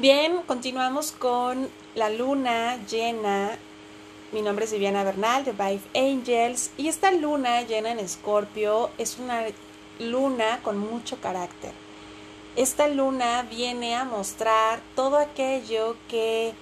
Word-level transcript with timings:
Bien, 0.00 0.40
continuamos 0.46 1.12
con 1.12 1.68
la 1.94 2.08
luna 2.08 2.78
llena. 2.86 3.50
Mi 4.32 4.40
nombre 4.40 4.64
es 4.64 4.72
Viviana 4.72 5.04
Bernal 5.04 5.44
de 5.44 5.52
Vive 5.52 5.82
Angels 5.94 6.70
y 6.78 6.88
esta 6.88 7.10
luna 7.10 7.60
llena 7.60 7.90
en 7.90 7.98
Escorpio 7.98 8.88
es 8.96 9.18
una 9.18 9.44
luna 9.98 10.60
con 10.62 10.78
mucho 10.78 11.20
carácter. 11.20 11.72
Esta 12.56 12.88
luna 12.88 13.42
viene 13.42 13.94
a 13.94 14.06
mostrar 14.06 14.80
todo 14.96 15.18
aquello 15.18 15.98
que 16.08 16.54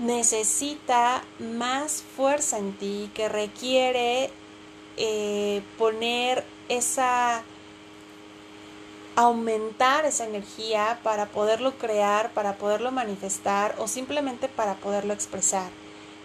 necesita 0.00 1.22
más 1.38 2.02
fuerza 2.16 2.58
en 2.58 2.72
ti, 2.72 3.12
que 3.14 3.28
requiere 3.28 4.28
eh, 4.96 5.62
poner 5.78 6.42
esa 6.68 7.44
aumentar 9.16 10.04
esa 10.04 10.26
energía 10.26 11.00
para 11.02 11.26
poderlo 11.26 11.76
crear, 11.78 12.30
para 12.32 12.56
poderlo 12.58 12.92
manifestar 12.92 13.74
o 13.78 13.88
simplemente 13.88 14.48
para 14.48 14.74
poderlo 14.74 15.14
expresar. 15.14 15.70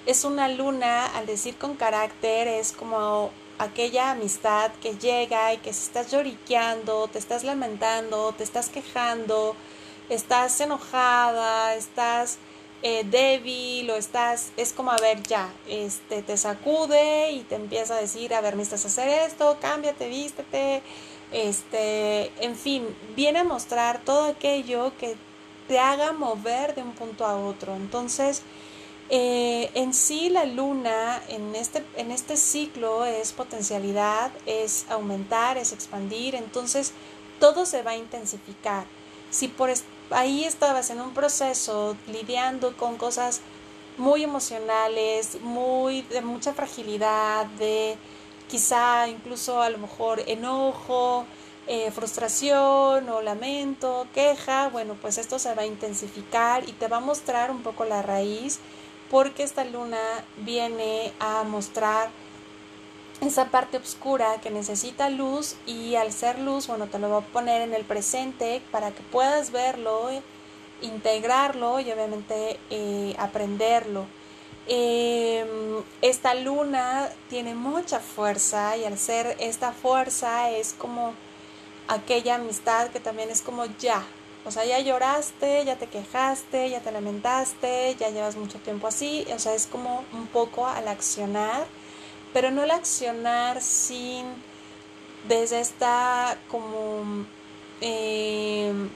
Es 0.05 0.26
una 0.26 0.50
luna, 0.50 1.05
al 1.05 1.26
decir 1.26 1.58
con 1.58 1.76
carácter, 1.76 2.48
es 2.48 2.73
como 2.73 3.31
aquella 3.59 4.12
amistad 4.12 4.72
que 4.81 4.98
llega 4.98 5.54
y 5.54 5.58
que 5.58 5.72
si 5.73 5.84
estás 5.84 6.12
lloriqueando, 6.12 7.08
te 7.08 7.20
estás 7.20 7.44
lamentando, 7.44 8.34
te 8.34 8.44
estás 8.44 8.70
quejando, 8.70 9.55
estás 10.09 10.59
enojada, 10.59 11.76
estás 11.76 12.39
eh, 12.84 13.03
débil 13.05 13.92
o 13.92 13.95
estás, 13.95 14.52
es 14.58 14.73
como 14.73 14.92
a 14.92 14.98
ver 14.98 15.22
ya, 15.23 15.53
este, 15.67 16.23
te 16.23 16.36
sacude 16.36 17.31
y 17.31 17.44
te 17.44 17.55
empieza 17.55 17.95
a 17.95 18.02
decir, 18.02 18.34
a 18.34 18.42
ver, 18.42 18.58
necesitas 18.58 18.86
hacer 18.86 19.08
esto, 19.08 19.58
cámbiate, 19.62 20.09
vístete, 20.09 20.81
este, 21.31 22.31
en 22.44 22.55
fin, 22.55 22.85
viene 23.16 23.39
a 23.39 23.44
mostrar 23.44 24.02
todo 24.03 24.26
aquello 24.26 24.91
que 24.98 25.16
te 25.67 25.80
haga 25.80 26.12
mover 26.12 26.76
de 26.76 26.84
un 26.84 26.91
punto 26.94 27.26
a 27.26 27.38
otro. 27.38 27.76
Entonces, 27.76 28.44
eh, 29.09 29.69
en 29.73 29.94
sí 29.94 30.30
la 30.30 30.45
luna 30.45 31.22
en 31.28 31.53
este, 31.56 31.83
en 31.97 32.11
este 32.11 32.38
ciclo 32.38 33.06
es 33.06 33.33
potencialidad, 33.33 34.31
es 34.45 34.86
aumentar, 34.89 35.58
es 35.58 35.73
expandir, 35.73 36.36
entonces 36.36 36.94
todo 37.39 37.66
se 37.66 37.81
va 37.81 37.91
a 37.91 37.97
intensificar. 37.97 38.86
Si 39.30 39.47
por 39.47 39.69
ahí 40.11 40.45
estabas 40.45 40.89
en 40.91 41.02
un 41.02 41.13
proceso 41.13 41.95
lidiando 42.08 42.75
con 42.78 42.97
cosas 42.97 43.41
muy 43.97 44.23
emocionales, 44.23 45.41
muy 45.41 46.03
de 46.03 46.22
mucha 46.22 46.53
fragilidad, 46.53 47.45
de 47.45 47.97
quizá 48.52 49.07
incluso 49.07 49.61
a 49.61 49.69
lo 49.69 49.77
mejor 49.77 50.21
enojo, 50.27 51.25
eh, 51.67 51.89
frustración 51.91 53.07
o 53.07 53.21
lamento, 53.21 54.07
queja, 54.13 54.67
bueno, 54.67 54.97
pues 55.02 55.17
esto 55.17 55.39
se 55.39 55.55
va 55.55 55.61
a 55.61 55.66
intensificar 55.66 56.67
y 56.67 56.73
te 56.73 56.89
va 56.89 56.97
a 56.97 56.99
mostrar 56.99 57.49
un 57.49 57.63
poco 57.63 57.85
la 57.85 58.02
raíz 58.02 58.59
porque 59.09 59.44
esta 59.44 59.63
luna 59.63 60.02
viene 60.38 61.13
a 61.22 61.44
mostrar 61.44 62.09
esa 63.22 63.45
parte 63.45 63.77
oscura 63.77 64.41
que 64.41 64.49
necesita 64.49 65.09
luz 65.09 65.55
y 65.66 65.95
al 65.95 66.11
ser 66.11 66.38
luz, 66.39 66.67
bueno, 66.67 66.88
te 66.88 66.99
lo 66.99 67.07
voy 67.07 67.23
a 67.23 67.27
poner 67.27 67.61
en 67.61 67.73
el 67.73 67.85
presente 67.85 68.61
para 68.72 68.91
que 68.91 69.02
puedas 69.03 69.52
verlo, 69.52 70.09
integrarlo 70.81 71.79
y 71.79 71.89
obviamente 71.89 72.59
eh, 72.69 73.16
aprenderlo. 73.17 74.07
Em, 74.67 75.84
esta 76.02 76.36
luna 76.36 77.09
tiene 77.30 77.56
mucha 77.56 78.00
fuerza 78.00 78.78
y 78.78 78.86
al 78.86 78.98
ser 78.98 79.36
esta 79.40 79.72
fuerza 79.72 80.52
es 80.52 80.73
como 80.73 81.14
aquella 81.88 82.36
amistad 82.36 82.90
que 82.90 83.00
también 83.00 83.30
es 83.30 83.42
como 83.42 83.66
ya, 83.80 84.03
o 84.45 84.52
sea, 84.52 84.66
ya 84.66 84.80
lloraste, 84.80 85.66
ya 85.66 85.78
te 85.78 85.88
quejaste, 85.88 86.70
ya 86.70 86.80
te 86.80 86.92
lamentaste, 86.92 87.95
ya 88.00 88.09
llevas 88.09 88.36
mucho 88.36 88.59
tiempo 88.59 88.88
así, 88.88 89.26
o 89.34 89.40
sea, 89.40 89.53
es 89.56 89.68
como 89.68 90.03
un 90.14 90.28
poco 90.28 90.68
al 90.68 90.88
accionar, 90.88 91.66
pero 92.34 92.52
no 92.52 92.64
el 92.64 92.72
accionar 92.72 93.62
sin, 93.62 94.25
desde 95.28 95.59
esta 95.59 96.38
como, 96.50 97.25
em, 97.81 98.90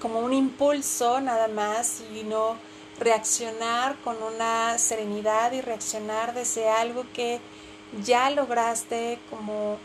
como 0.00 0.20
un 0.20 0.32
impulso 0.32 1.20
nada 1.20 1.48
más, 1.48 2.02
sino 2.12 2.56
reaccionar 2.98 3.96
con 4.02 4.16
una 4.22 4.78
serenidad 4.78 5.52
y 5.52 5.60
reaccionar 5.60 6.34
desde 6.34 6.68
algo 6.68 7.04
que 7.12 7.40
ya 8.04 8.30
lograste 8.30 9.18
como 9.30 9.78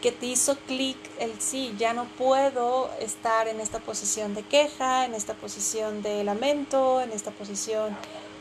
que 0.00 0.10
te 0.10 0.26
hizo 0.26 0.56
clic 0.66 0.98
el 1.20 1.40
sí, 1.40 1.74
ya 1.78 1.94
no 1.94 2.06
puedo 2.18 2.90
estar 2.98 3.46
en 3.46 3.60
esta 3.60 3.78
posición 3.78 4.34
de 4.34 4.42
queja, 4.42 5.04
en 5.04 5.14
esta 5.14 5.34
posición 5.34 6.02
de 6.02 6.24
lamento, 6.24 7.00
en 7.00 7.12
esta 7.12 7.30
posición 7.30 7.96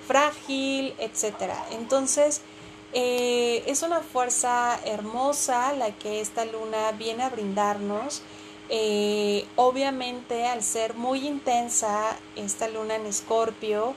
frágil, 0.07 0.95
etc. 0.97 1.53
Entonces, 1.71 2.41
eh, 2.93 3.63
es 3.67 3.83
una 3.83 4.01
fuerza 4.01 4.77
hermosa 4.85 5.73
la 5.73 5.91
que 5.91 6.19
esta 6.19 6.45
luna 6.45 6.91
viene 6.97 7.23
a 7.23 7.29
brindarnos. 7.29 8.23
Eh, 8.69 9.45
obviamente, 9.55 10.47
al 10.47 10.63
ser 10.63 10.95
muy 10.95 11.27
intensa 11.27 12.17
esta 12.35 12.67
luna 12.69 12.95
en 12.95 13.05
escorpio, 13.05 13.93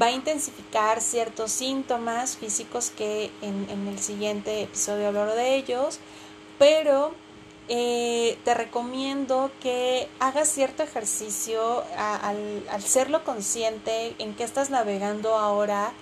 va 0.00 0.06
a 0.06 0.10
intensificar 0.10 1.00
ciertos 1.00 1.52
síntomas 1.52 2.36
físicos 2.36 2.90
que 2.90 3.30
en, 3.40 3.88
el 3.88 3.98
siguiente 3.98 4.62
episodio 4.62 5.08
hablaré 5.08 5.34
de 5.34 5.56
ellos, 5.56 6.00
pero 6.58 7.12
eh, 7.68 8.38
te 8.44 8.54
recomiendo 8.54 9.50
que 9.60 10.08
hagas 10.18 10.48
cierto 10.48 10.82
ejercicio 10.82 11.84
al, 11.96 12.64
al 12.70 12.82
serlo 12.82 13.24
consciente 13.24 14.14
en 14.18 14.34
qué 14.34 14.44
estás 14.44 14.70
navegando 14.70 15.36
ahora, 15.36 15.92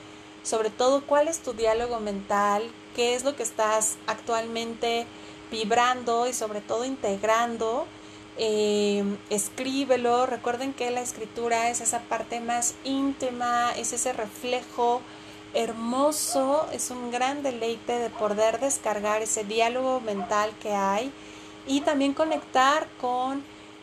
sobre 0.43 0.71
todo 0.71 1.05
cuál 1.07 1.29
es 1.29 1.41
tu 1.41 1.53
diálogo 1.53 2.01
mental, 2.01 2.63
qué 2.97 3.15
es 3.15 3.25
lo 3.25 3.37
que 3.37 3.43
estás 3.43 3.97
actualmente 4.07 5.07
vibrando 5.51 6.27
y 6.27 6.33
sobre 6.33 6.61
todo 6.61 6.85
integrando 6.85 7.87
eh, 8.37 9.05
escríbelo. 9.31 10.27
Recuerden 10.27 10.73
que 10.73 10.91
la 10.91 11.01
escritura 11.01 11.71
es 11.71 11.81
esa 11.81 12.01
parte 12.01 12.41
más 12.41 12.75
íntima, 12.85 13.73
es 13.77 13.93
ese 13.93 14.13
reflejo 14.13 15.01
hermoso, 15.55 16.67
es 16.73 16.91
un 16.91 17.11
gran 17.11 17.43
deleite 17.43 17.99
de 17.99 18.11
poder 18.11 18.59
descargar 18.59 19.23
ese 19.23 19.45
diálogo 19.45 20.01
mental 20.01 20.51
que 20.61 20.73
hay 20.73 21.13
y 21.67 21.81
también 21.83 22.13
conectar 22.13 22.89
con 23.01 23.43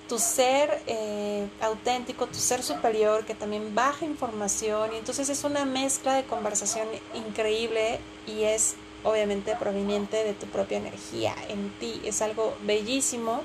tu 0.10 0.20
ser 0.20 0.82
eh, 0.88 1.48
auténtico, 1.62 2.28
tu 2.28 2.40
ser 2.40 2.62
superior 2.62 3.24
que 3.26 3.34
también 3.34 3.74
baja 3.74 4.04
información. 4.04 4.94
Y 4.94 4.98
entonces 4.98 5.30
es 5.30 5.46
una 5.46 5.64
mezcla 5.64 6.16
de 6.16 6.26
conversación 6.26 6.88
increíble 7.14 8.00
y 8.28 8.44
es 8.44 8.76
obviamente 9.04 9.56
proveniente 9.56 10.24
de 10.26 10.34
tu 10.34 10.48
propia 10.48 10.78
energía 10.78 11.34
en 11.48 11.72
ti, 11.80 12.02
es 12.04 12.22
algo 12.22 12.54
bellísimo 12.64 13.42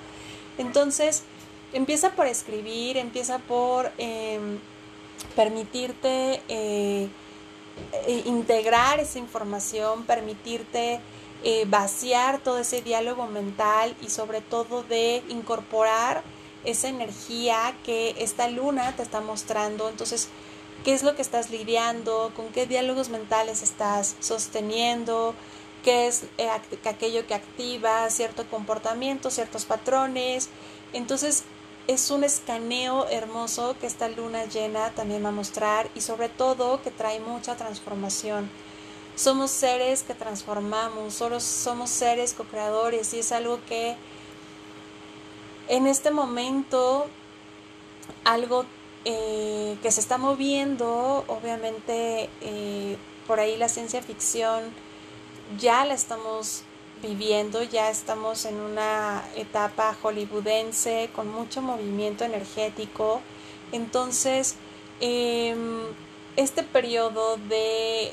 entonces, 0.58 1.22
empieza 1.72 2.10
por 2.10 2.26
escribir, 2.26 2.96
empieza 2.96 3.38
por 3.38 3.90
em, 3.98 4.58
permitirte 5.34 6.40
eh, 6.48 7.08
eh, 8.06 8.22
integrar 8.24 9.00
esa 9.00 9.18
información, 9.18 10.04
permitirte 10.04 11.00
eh, 11.44 11.64
vaciar 11.68 12.38
todo 12.38 12.58
ese 12.58 12.82
diálogo 12.82 13.26
mental 13.26 13.94
y 14.00 14.08
sobre 14.10 14.40
todo 14.40 14.82
de 14.82 15.22
incorporar 15.28 16.22
esa 16.64 16.88
energía 16.88 17.76
que 17.84 18.14
esta 18.18 18.48
luna 18.48 18.96
te 18.96 19.02
está 19.02 19.20
mostrando. 19.20 19.88
Entonces, 19.88 20.28
¿qué 20.84 20.94
es 20.94 21.02
lo 21.02 21.14
que 21.14 21.22
estás 21.22 21.50
lidiando? 21.50 22.32
¿Con 22.34 22.48
qué 22.48 22.66
diálogos 22.66 23.10
mentales 23.10 23.62
estás 23.62 24.16
sosteniendo? 24.20 25.34
Qué 25.86 26.08
es 26.08 26.24
eh, 26.36 26.48
aquello 26.84 27.28
que 27.28 27.34
activa 27.34 28.10
cierto 28.10 28.44
comportamiento, 28.50 29.30
ciertos 29.30 29.64
patrones. 29.64 30.48
Entonces 30.92 31.44
es 31.86 32.10
un 32.10 32.24
escaneo 32.24 33.06
hermoso 33.08 33.76
que 33.80 33.86
esta 33.86 34.08
luna 34.08 34.46
llena 34.46 34.90
también 34.96 35.24
va 35.24 35.28
a 35.28 35.32
mostrar 35.32 35.88
y 35.94 36.00
sobre 36.00 36.28
todo 36.28 36.82
que 36.82 36.90
trae 36.90 37.20
mucha 37.20 37.54
transformación. 37.54 38.50
Somos 39.14 39.52
seres 39.52 40.02
que 40.02 40.14
transformamos, 40.14 41.14
solo 41.14 41.38
somos 41.38 41.88
seres 41.88 42.34
co-creadores 42.34 43.14
y 43.14 43.20
es 43.20 43.30
algo 43.30 43.60
que 43.68 43.94
en 45.68 45.86
este 45.86 46.10
momento 46.10 47.06
algo 48.24 48.66
eh, 49.04 49.78
que 49.82 49.92
se 49.92 50.00
está 50.00 50.18
moviendo, 50.18 51.22
obviamente 51.28 52.28
eh, 52.40 52.96
por 53.28 53.38
ahí 53.38 53.56
la 53.56 53.68
ciencia 53.68 54.02
ficción 54.02 54.64
ya 55.58 55.84
la 55.84 55.94
estamos 55.94 56.62
viviendo, 57.02 57.62
ya 57.62 57.90
estamos 57.90 58.44
en 58.44 58.56
una 58.56 59.22
etapa 59.36 59.96
hollywoodense 60.02 61.10
con 61.14 61.28
mucho 61.28 61.62
movimiento 61.62 62.24
energético. 62.24 63.20
Entonces, 63.72 64.56
em, 65.00 65.82
este 66.36 66.62
periodo 66.62 67.36
de, 67.48 68.12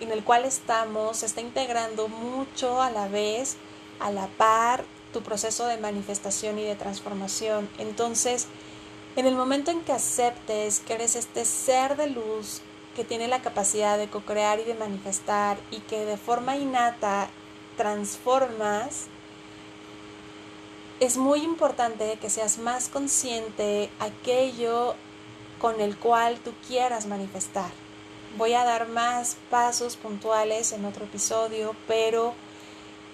en 0.00 0.12
el 0.12 0.24
cual 0.24 0.44
estamos 0.44 1.18
se 1.18 1.26
está 1.26 1.40
integrando 1.40 2.08
mucho 2.08 2.80
a 2.82 2.90
la 2.90 3.08
vez, 3.08 3.56
a 4.00 4.10
la 4.10 4.26
par, 4.28 4.84
tu 5.12 5.22
proceso 5.22 5.66
de 5.66 5.78
manifestación 5.78 6.58
y 6.58 6.64
de 6.64 6.76
transformación. 6.76 7.68
Entonces, 7.78 8.48
En 9.16 9.24
el 9.26 9.34
momento 9.34 9.70
en 9.70 9.80
que 9.80 9.92
aceptes 9.92 10.80
que 10.80 10.92
eres 10.92 11.16
este 11.16 11.46
ser 11.46 11.96
de 11.96 12.08
luz 12.08 12.60
que 12.96 13.04
tiene 13.04 13.28
la 13.28 13.42
capacidad 13.42 13.98
de 13.98 14.08
co-crear 14.08 14.58
y 14.58 14.64
de 14.64 14.74
manifestar 14.74 15.58
y 15.70 15.80
que 15.80 16.06
de 16.06 16.16
forma 16.16 16.56
innata 16.56 17.28
transformas, 17.76 19.08
es 20.98 21.18
muy 21.18 21.42
importante 21.42 22.16
que 22.18 22.30
seas 22.30 22.56
más 22.56 22.88
consciente 22.88 23.90
aquello 24.00 24.94
con 25.60 25.82
el 25.82 25.98
cual 25.98 26.38
tú 26.38 26.54
quieras 26.66 27.04
manifestar. 27.06 27.70
Voy 28.38 28.54
a 28.54 28.64
dar 28.64 28.88
más 28.88 29.36
pasos 29.50 29.96
puntuales 29.96 30.72
en 30.72 30.86
otro 30.86 31.04
episodio, 31.04 31.76
pero 31.86 32.32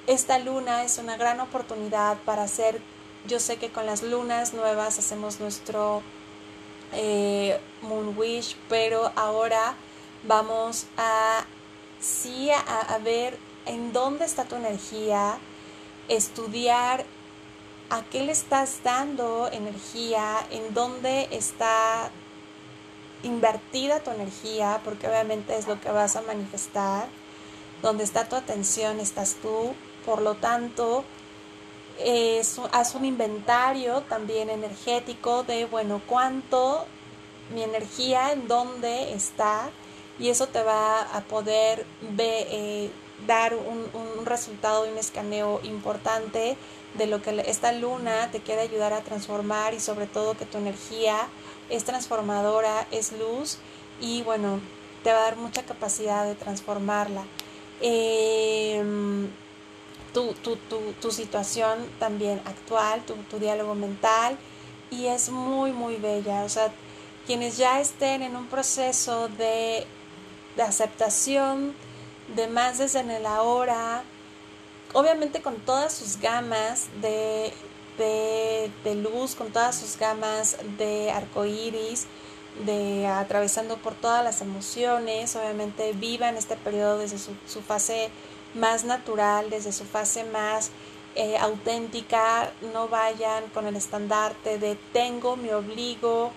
esta 0.06 0.38
luna 0.38 0.84
es 0.84 0.98
una 0.98 1.16
gran 1.16 1.40
oportunidad 1.40 2.18
para 2.18 2.44
hacer, 2.44 2.80
yo 3.26 3.40
sé 3.40 3.56
que 3.56 3.70
con 3.70 3.86
las 3.86 4.04
lunas 4.04 4.54
nuevas 4.54 5.00
hacemos 5.00 5.40
nuestro 5.40 6.02
eh, 6.92 7.58
Moon 7.82 8.16
Wish, 8.16 8.56
pero 8.68 9.12
ahora 9.16 9.74
vamos 10.24 10.86
a 10.96 11.44
sí 12.00 12.50
a 12.50 12.98
ver 12.98 13.38
en 13.66 13.92
dónde 13.92 14.24
está 14.24 14.44
tu 14.44 14.56
energía, 14.56 15.38
estudiar 16.08 17.04
a 17.90 18.02
qué 18.04 18.24
le 18.24 18.32
estás 18.32 18.80
dando 18.82 19.50
energía, 19.52 20.38
en 20.50 20.72
dónde 20.74 21.28
está 21.30 22.10
invertida 23.22 24.00
tu 24.00 24.10
energía, 24.10 24.80
porque 24.84 25.08
obviamente 25.08 25.56
es 25.56 25.66
lo 25.66 25.80
que 25.80 25.90
vas 25.90 26.16
a 26.16 26.22
manifestar. 26.22 27.06
Donde 27.82 28.04
está 28.04 28.28
tu 28.28 28.36
atención 28.36 29.00
estás 29.00 29.36
tú. 29.42 29.74
Por 30.06 30.22
lo 30.22 30.34
tanto, 30.36 31.04
haz 32.72 32.94
un 32.94 33.04
inventario 33.04 34.02
también 34.02 34.50
energético 34.50 35.42
de, 35.42 35.66
bueno, 35.66 36.00
cuánto 36.06 36.86
mi 37.52 37.62
energía, 37.62 38.32
en 38.32 38.48
dónde 38.48 39.12
está. 39.12 39.70
Y 40.18 40.28
eso 40.28 40.46
te 40.46 40.62
va 40.62 41.02
a 41.02 41.20
poder 41.22 41.86
eh, 42.18 42.90
dar 43.26 43.54
un, 43.54 43.82
resultado 44.24 44.86
y 44.86 44.90
un 44.90 44.98
escaneo 44.98 45.60
importante 45.64 46.56
de 46.94 47.06
lo 47.06 47.20
que 47.22 47.44
esta 47.46 47.72
luna 47.72 48.30
te 48.30 48.40
quiere 48.40 48.62
ayudar 48.62 48.92
a 48.92 49.00
transformar 49.00 49.74
y 49.74 49.80
sobre 49.80 50.06
todo 50.06 50.36
que 50.36 50.46
tu 50.46 50.58
energía 50.58 51.16
es 51.70 51.84
transformadora, 51.84 52.86
es 52.90 53.12
luz 53.12 53.58
y 54.00 54.22
bueno, 54.22 54.60
te 55.02 55.12
va 55.12 55.18
a 55.18 55.22
dar 55.22 55.36
mucha 55.36 55.64
capacidad 55.64 56.24
de 56.24 56.34
transformarla. 56.34 57.24
Em, 57.80 59.28
tu, 60.12 60.34
tu, 60.34 60.56
tu, 60.56 60.80
tu, 61.00 61.10
situación 61.10 61.78
también 61.98 62.40
actual, 62.44 63.02
tu, 63.04 63.38
diálogo 63.38 63.74
mental 63.74 64.36
y 64.90 65.06
es 65.06 65.30
muy, 65.30 65.72
muy 65.72 65.96
bella. 65.96 66.44
O 66.44 66.48
sea, 66.48 66.72
quienes 67.26 67.56
ya 67.56 67.80
estén 67.80 68.22
en 68.22 68.36
un 68.36 68.46
proceso 68.46 69.28
de, 69.28 69.86
de 70.56 70.62
aceptación, 70.62 71.74
de 72.34 72.48
más 72.48 72.78
desde 72.78 73.00
en 73.00 73.10
el 73.10 73.26
ahora, 73.26 74.04
obviamente 74.92 75.40
con 75.42 75.56
todas 75.56 75.92
sus 75.92 76.18
gamas 76.18 76.88
de, 77.00 77.52
de, 77.98 78.94
luz, 78.94 79.34
con 79.34 79.50
todas 79.52 79.76
sus 79.76 79.96
gamas 79.98 80.56
de 80.78 81.10
arcoíris, 81.10 82.06
de 82.66 83.06
atravesando 83.06 83.78
por 83.78 83.94
todas 83.94 84.22
las 84.22 84.42
emociones, 84.42 85.34
obviamente 85.36 85.92
vivan 85.94 86.36
este 86.36 86.56
periodo 86.56 86.98
desde 86.98 87.18
su, 87.18 87.32
su 87.46 87.62
fase 87.62 88.10
más 88.54 88.84
natural, 88.84 89.50
desde 89.50 89.72
su 89.72 89.84
fase 89.84 90.24
más 90.24 90.70
eh, 91.14 91.36
auténtica, 91.38 92.50
no 92.72 92.88
vayan 92.88 93.48
con 93.52 93.66
el 93.66 93.76
estandarte 93.76 94.58
de 94.58 94.76
tengo, 94.92 95.36
me 95.36 95.54
obligo, 95.54 96.32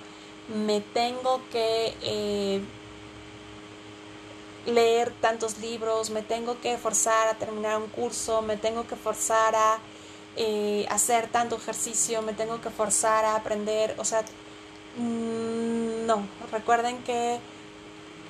me 0.48 0.82
tengo 0.82 1.42
que 1.52 1.94
eh, 2.02 2.62
leer 4.66 5.12
tantos 5.22 5.60
libros, 5.60 6.10
me 6.10 6.22
tengo 6.22 6.60
que 6.60 6.78
forzar 6.78 7.28
a 7.28 7.36
terminar 7.36 7.78
un 7.78 7.88
curso, 7.88 8.42
me 8.42 8.58
tengo 8.58 8.86
que 8.86 8.96
forzar 8.96 9.56
a 9.56 9.80
eh, 10.36 10.86
hacer 10.90 11.28
tanto 11.28 11.56
ejercicio, 11.56 12.22
me 12.22 12.34
tengo 12.34 12.60
que 12.62 12.70
forzar 12.70 13.24
a 13.26 13.36
aprender, 13.36 13.96
o 13.98 14.06
sea, 14.06 14.24
mm, 14.98 16.06
no, 16.06 16.28
recuerden 16.52 17.02
que 17.04 17.40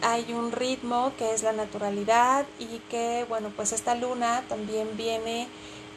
hay 0.05 0.33
un 0.33 0.51
ritmo 0.51 1.13
que 1.17 1.33
es 1.33 1.41
la 1.41 1.51
naturalidad 1.51 2.45
y 2.59 2.77
que, 2.91 3.25
bueno, 3.27 3.51
pues 3.55 3.71
esta 3.71 3.95
luna 3.95 4.43
también 4.47 4.95
viene 4.95 5.47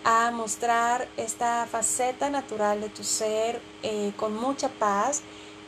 a 0.03 0.31
mostrar 0.31 1.07
esta 1.19 1.67
faceta 1.71 2.31
natural 2.31 2.81
de 2.81 2.89
tu 2.89 3.05
ser 3.05 3.61
eh, 3.83 4.13
con 4.17 4.35
mucha 4.35 4.71
paz 4.71 5.21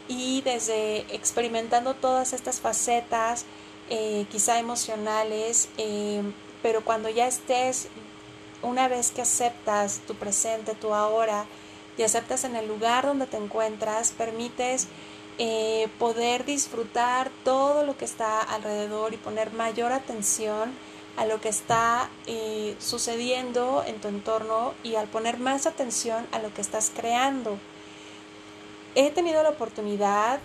y 0.09 0.41
desde 0.41 1.01
experimentando 1.15 1.93
todas 1.93 2.33
estas 2.33 2.61
facetas, 2.61 3.45
eh, 3.91 4.25
quizá 4.31 4.59
emocionales, 4.59 5.69
eh, 5.77 6.23
pero 6.63 6.83
cuando 6.83 7.11
ya 7.11 7.27
estés, 7.27 7.89
una 8.63 8.89
vez 8.89 9.11
que 9.11 9.21
aceptas 9.21 10.01
tu 10.07 10.15
presente, 10.15 10.75
tu 10.75 10.95
ahora, 10.95 11.45
y 11.99 12.05
aceptas 12.05 12.45
en 12.45 12.57
el 12.57 12.67
lugar 12.67 13.05
donde 13.05 13.27
te 13.27 13.37
encuentras, 13.37 14.13
permites 14.13 14.89
eh, 15.43 15.89
poder 15.99 16.45
disfrutar 16.45 17.31
todo 17.45 17.83
lo 17.85 17.97
que 17.97 18.05
está 18.05 18.41
alrededor 18.43 19.15
y 19.15 19.17
poner 19.17 19.55
mayor 19.55 19.91
atención 19.91 20.75
a 21.17 21.25
lo 21.25 21.41
que 21.41 21.49
está 21.49 22.11
sucediendo 22.79 23.83
en 23.87 24.01
tu 24.01 24.09
entorno 24.09 24.75
y 24.83 24.95
al 24.95 25.09
poner 25.09 25.39
más 25.39 25.67
atención 25.67 26.27
a 26.31 26.41
lo 26.41 26.53
que 26.53 26.61
estás 26.61 26.93
creando. 26.95 27.59
He 28.95 29.11
tenido 29.11 29.43
la 29.43 29.49
oportunidad 29.49 30.41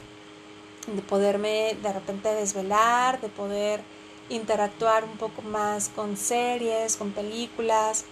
de 0.88 1.02
poderme 1.02 1.76
de 1.82 1.92
repente 1.92 2.34
desvelar, 2.34 3.20
de 3.20 3.28
poder 3.30 3.82
interactuar 4.30 5.04
un 5.04 5.18
poco 5.18 5.42
más 5.42 5.90
con 5.90 6.16
series, 6.18 6.96
con 6.96 7.12
películas. 7.12 8.06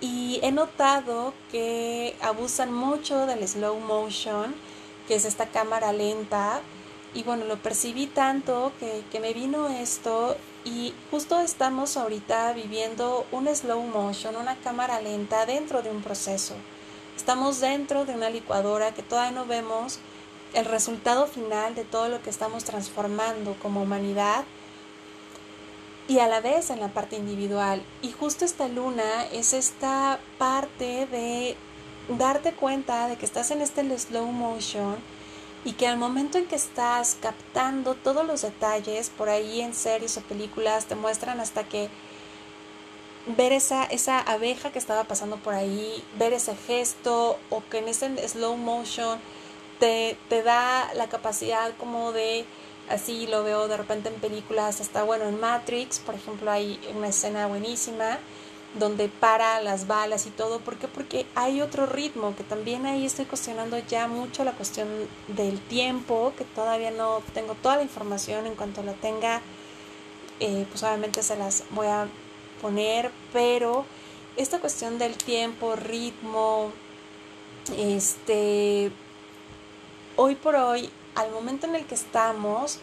Y 0.00 0.40
he 0.42 0.52
notado 0.52 1.32
que 1.50 2.16
abusan 2.20 2.72
mucho 2.72 3.26
del 3.26 3.46
slow 3.46 3.78
motion, 3.78 4.54
que 5.08 5.16
es 5.16 5.24
esta 5.24 5.46
cámara 5.46 5.92
lenta. 5.92 6.60
Y 7.14 7.22
bueno, 7.22 7.44
lo 7.44 7.56
percibí 7.56 8.06
tanto 8.06 8.72
que, 8.80 9.04
que 9.10 9.20
me 9.20 9.32
vino 9.32 9.68
esto 9.68 10.36
y 10.64 10.94
justo 11.10 11.40
estamos 11.40 11.96
ahorita 11.96 12.52
viviendo 12.54 13.26
un 13.30 13.54
slow 13.54 13.82
motion, 13.82 14.36
una 14.36 14.56
cámara 14.56 15.00
lenta 15.00 15.46
dentro 15.46 15.82
de 15.82 15.90
un 15.90 16.02
proceso. 16.02 16.54
Estamos 17.16 17.60
dentro 17.60 18.04
de 18.04 18.14
una 18.14 18.30
licuadora 18.30 18.94
que 18.94 19.02
todavía 19.02 19.30
no 19.30 19.46
vemos, 19.46 19.98
el 20.54 20.64
resultado 20.64 21.26
final 21.26 21.74
de 21.74 21.84
todo 21.84 22.08
lo 22.08 22.22
que 22.22 22.30
estamos 22.30 22.64
transformando 22.64 23.54
como 23.60 23.82
humanidad 23.82 24.44
y 26.08 26.18
a 26.18 26.28
la 26.28 26.40
vez 26.40 26.70
en 26.70 26.80
la 26.80 26.88
parte 26.88 27.16
individual. 27.16 27.82
Y 28.02 28.12
justo 28.12 28.44
esta 28.44 28.68
luna 28.68 29.26
es 29.32 29.52
esta 29.52 30.18
parte 30.38 31.06
de 31.06 31.56
darte 32.08 32.52
cuenta 32.52 33.08
de 33.08 33.16
que 33.16 33.24
estás 33.24 33.50
en 33.50 33.62
este 33.62 33.82
slow 33.98 34.26
motion 34.26 34.96
y 35.64 35.72
que 35.72 35.86
al 35.86 35.96
momento 35.96 36.36
en 36.36 36.46
que 36.46 36.56
estás 36.56 37.16
captando 37.20 37.94
todos 37.94 38.26
los 38.26 38.42
detalles, 38.42 39.10
por 39.10 39.28
ahí 39.28 39.62
en 39.62 39.74
series 39.74 40.16
o 40.18 40.20
películas 40.20 40.84
te 40.86 40.94
muestran 40.94 41.40
hasta 41.40 41.64
que 41.64 41.88
ver 43.26 43.52
esa, 43.52 43.84
esa 43.84 44.20
abeja 44.20 44.70
que 44.70 44.78
estaba 44.78 45.04
pasando 45.04 45.38
por 45.38 45.54
ahí, 45.54 46.04
ver 46.18 46.34
ese 46.34 46.54
gesto 46.54 47.38
o 47.48 47.62
que 47.70 47.78
en 47.78 47.88
ese 47.88 48.28
slow 48.28 48.56
motion 48.58 49.18
te, 49.80 50.18
te 50.28 50.42
da 50.42 50.92
la 50.94 51.08
capacidad 51.08 51.72
como 51.78 52.12
de, 52.12 52.44
así 52.90 53.26
lo 53.26 53.42
veo 53.42 53.66
de 53.66 53.78
repente 53.78 54.10
en 54.10 54.16
películas, 54.16 54.82
hasta 54.82 55.02
bueno, 55.02 55.24
en 55.24 55.40
Matrix, 55.40 55.98
por 56.00 56.14
ejemplo, 56.14 56.50
hay 56.50 56.78
una 56.94 57.08
escena 57.08 57.46
buenísima 57.46 58.18
donde 58.78 59.08
para 59.08 59.60
las 59.60 59.86
balas 59.86 60.26
y 60.26 60.30
todo. 60.30 60.60
¿Por 60.60 60.76
qué? 60.76 60.88
Porque 60.88 61.26
hay 61.34 61.60
otro 61.60 61.86
ritmo, 61.86 62.34
que 62.36 62.44
también 62.44 62.86
ahí 62.86 63.06
estoy 63.06 63.24
cuestionando 63.24 63.78
ya 63.78 64.08
mucho 64.08 64.44
la 64.44 64.52
cuestión 64.52 64.88
del 65.28 65.60
tiempo, 65.60 66.32
que 66.36 66.44
todavía 66.44 66.90
no 66.90 67.22
tengo 67.32 67.54
toda 67.54 67.76
la 67.76 67.82
información, 67.82 68.46
en 68.46 68.54
cuanto 68.54 68.82
la 68.82 68.94
tenga, 68.94 69.40
eh, 70.40 70.66
pues 70.70 70.82
obviamente 70.82 71.22
se 71.22 71.36
las 71.36 71.64
voy 71.70 71.86
a 71.86 72.08
poner, 72.60 73.10
pero 73.32 73.84
esta 74.36 74.58
cuestión 74.58 74.98
del 74.98 75.16
tiempo, 75.16 75.76
ritmo, 75.76 76.72
este, 77.76 78.90
hoy 80.16 80.34
por 80.34 80.56
hoy, 80.56 80.90
al 81.14 81.30
momento 81.30 81.66
en 81.66 81.76
el 81.76 81.86
que 81.86 81.94
estamos, 81.94 82.80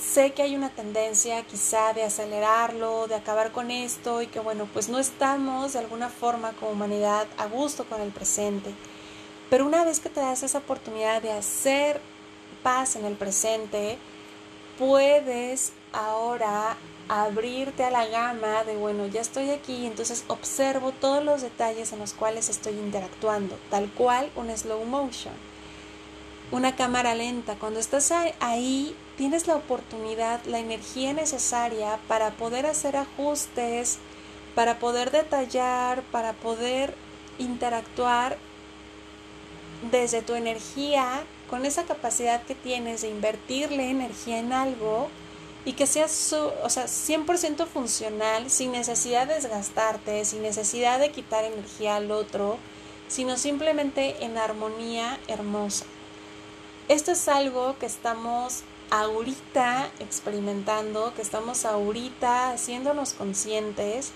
sé 0.00 0.32
que 0.32 0.42
hay 0.42 0.56
una 0.56 0.70
tendencia 0.70 1.42
quizá 1.42 1.92
de 1.92 2.02
acelerarlo, 2.02 3.06
de 3.06 3.14
acabar 3.14 3.52
con 3.52 3.70
esto 3.70 4.22
y 4.22 4.26
que 4.26 4.40
bueno, 4.40 4.66
pues 4.72 4.88
no 4.88 4.98
estamos 4.98 5.74
de 5.74 5.80
alguna 5.80 6.08
forma 6.08 6.52
como 6.52 6.72
humanidad 6.72 7.26
a 7.36 7.46
gusto 7.46 7.84
con 7.84 8.00
el 8.00 8.10
presente. 8.10 8.72
Pero 9.50 9.66
una 9.66 9.84
vez 9.84 10.00
que 10.00 10.08
te 10.08 10.20
das 10.20 10.42
esa 10.42 10.58
oportunidad 10.58 11.22
de 11.22 11.32
hacer 11.32 12.00
paz 12.62 12.96
en 12.96 13.04
el 13.04 13.14
presente, 13.14 13.98
puedes 14.78 15.72
ahora 15.92 16.76
abrirte 17.08 17.84
a 17.84 17.90
la 17.90 18.06
gama 18.06 18.64
de, 18.64 18.76
bueno, 18.76 19.06
ya 19.06 19.20
estoy 19.20 19.50
aquí, 19.50 19.86
entonces 19.86 20.24
observo 20.28 20.92
todos 20.92 21.24
los 21.24 21.42
detalles 21.42 21.92
en 21.92 21.98
los 21.98 22.14
cuales 22.14 22.48
estoy 22.48 22.74
interactuando, 22.74 23.58
tal 23.68 23.90
cual 23.90 24.30
un 24.36 24.56
slow 24.56 24.84
motion 24.84 25.34
una 26.52 26.74
cámara 26.74 27.14
lenta. 27.14 27.54
Cuando 27.54 27.80
estás 27.80 28.12
ahí, 28.40 28.94
tienes 29.20 29.46
la 29.46 29.56
oportunidad, 29.56 30.42
la 30.46 30.60
energía 30.60 31.12
necesaria 31.12 31.98
para 32.08 32.30
poder 32.30 32.64
hacer 32.64 32.96
ajustes, 32.96 33.98
para 34.54 34.78
poder 34.78 35.10
detallar, 35.10 36.00
para 36.04 36.32
poder 36.32 36.94
interactuar 37.38 38.38
desde 39.90 40.22
tu 40.22 40.34
energía, 40.36 41.22
con 41.50 41.66
esa 41.66 41.84
capacidad 41.84 42.42
que 42.44 42.54
tienes 42.54 43.02
de 43.02 43.10
invertirle 43.10 43.90
energía 43.90 44.38
en 44.38 44.54
algo 44.54 45.10
y 45.66 45.74
que 45.74 45.86
sea 45.86 46.06
o 46.06 46.70
sea, 46.70 46.86
100% 46.86 47.66
funcional, 47.66 48.50
sin 48.50 48.72
necesidad 48.72 49.26
de 49.26 49.34
desgastarte, 49.34 50.24
sin 50.24 50.40
necesidad 50.40 50.98
de 50.98 51.10
quitar 51.10 51.44
energía 51.44 51.96
al 51.96 52.10
otro, 52.10 52.56
sino 53.08 53.36
simplemente 53.36 54.24
en 54.24 54.38
armonía 54.38 55.20
hermosa. 55.28 55.84
Esto 56.88 57.12
es 57.12 57.28
algo 57.28 57.76
que 57.78 57.84
estamos 57.84 58.64
ahorita 58.90 59.90
experimentando, 60.00 61.14
que 61.14 61.22
estamos 61.22 61.64
ahorita 61.64 62.50
haciéndonos 62.50 63.12
conscientes 63.14 64.12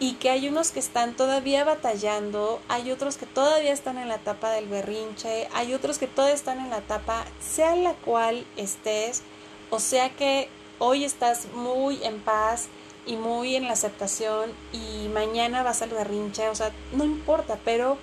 y 0.00 0.14
que 0.14 0.30
hay 0.30 0.48
unos 0.48 0.70
que 0.70 0.78
están 0.78 1.14
todavía 1.14 1.64
batallando, 1.64 2.60
hay 2.68 2.90
otros 2.90 3.16
que 3.16 3.26
todavía 3.26 3.72
están 3.72 3.98
en 3.98 4.08
la 4.08 4.16
etapa 4.16 4.50
del 4.50 4.66
berrinche, 4.66 5.48
hay 5.52 5.74
otros 5.74 5.98
que 5.98 6.06
todavía 6.06 6.34
están 6.34 6.58
en 6.58 6.70
la 6.70 6.78
etapa, 6.78 7.24
sea 7.40 7.74
la 7.76 7.94
cual 7.94 8.46
estés, 8.56 9.22
o 9.70 9.80
sea 9.80 10.10
que 10.10 10.48
hoy 10.78 11.04
estás 11.04 11.48
muy 11.52 12.02
en 12.04 12.20
paz 12.20 12.68
y 13.06 13.16
muy 13.16 13.56
en 13.56 13.64
la 13.64 13.72
aceptación 13.72 14.52
y 14.72 15.08
mañana 15.08 15.62
vas 15.62 15.82
al 15.82 15.90
berrinche, 15.90 16.48
o 16.48 16.54
sea, 16.54 16.70
no 16.92 17.04
importa, 17.04 17.58
pero 17.64 17.98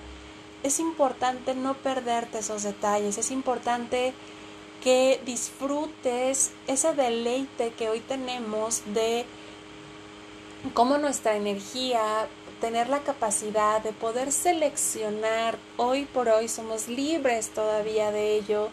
es 0.64 0.80
importante 0.80 1.56
no 1.56 1.76
perderte 1.76 2.40
esos 2.40 2.64
detalles, 2.64 3.18
es 3.18 3.32
importante 3.32 4.14
que 4.86 5.20
disfrutes 5.26 6.52
ese 6.68 6.94
deleite 6.94 7.72
que 7.72 7.90
hoy 7.90 8.02
tenemos 8.02 8.84
de 8.94 9.26
cómo 10.76 11.00
nuestra 11.00 11.36
energía, 11.36 12.28
tener 12.62 12.88
la 12.90 13.00
capacidad 13.00 13.82
de 13.82 13.94
poder 13.94 14.32
seleccionar, 14.32 15.58
hoy 15.78 16.06
por 16.06 16.30
hoy 16.30 16.48
somos 16.48 16.88
libres 16.88 17.50
todavía 17.50 18.12
de 18.12 18.36
ello, 18.36 18.70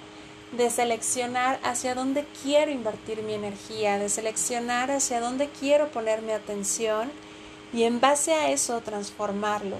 de 0.54 0.68
seleccionar 0.68 1.58
hacia 1.62 1.94
dónde 1.94 2.26
quiero 2.42 2.70
invertir 2.70 3.22
mi 3.22 3.32
energía, 3.32 3.96
de 3.96 4.10
seleccionar 4.10 4.90
hacia 4.90 5.18
dónde 5.18 5.48
quiero 5.48 5.88
poner 5.88 6.20
mi 6.20 6.32
atención 6.32 7.10
y 7.72 7.84
en 7.84 8.00
base 8.00 8.34
a 8.34 8.50
eso 8.50 8.82
transformarlo. 8.82 9.78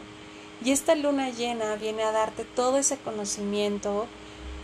Y 0.64 0.70
esta 0.70 0.94
luna 0.94 1.28
llena 1.28 1.76
viene 1.76 2.04
a 2.04 2.12
darte 2.12 2.44
todo 2.44 2.78
ese 2.78 2.96
conocimiento, 2.96 4.06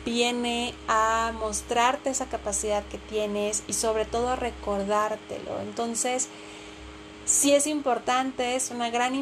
viene 0.09 0.75
a 0.89 1.33
mostrarte 1.39 2.09
esa 2.09 2.27
capacidad 2.27 2.83
que 2.87 2.97
tienes 2.97 3.63
y 3.69 3.75
sobre 3.75 4.07
todo 4.07 4.29
a 4.29 4.37
recordártelo. 4.37 5.61
Entonces, 5.61 6.29
sí 7.27 7.53
es 7.53 7.67
importante, 7.67 8.57
es 8.57 8.71
una 8.71 8.89
gran 8.89 9.15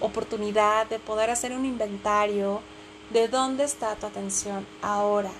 oportunidad 0.00 0.88
de 0.88 0.98
poder 0.98 1.30
hacer 1.30 1.52
un 1.52 1.64
inventario 1.64 2.60
de 3.10 3.28
dónde 3.28 3.62
está 3.62 3.94
tu 3.94 4.06
atención 4.06 4.66
ahora, 4.82 5.30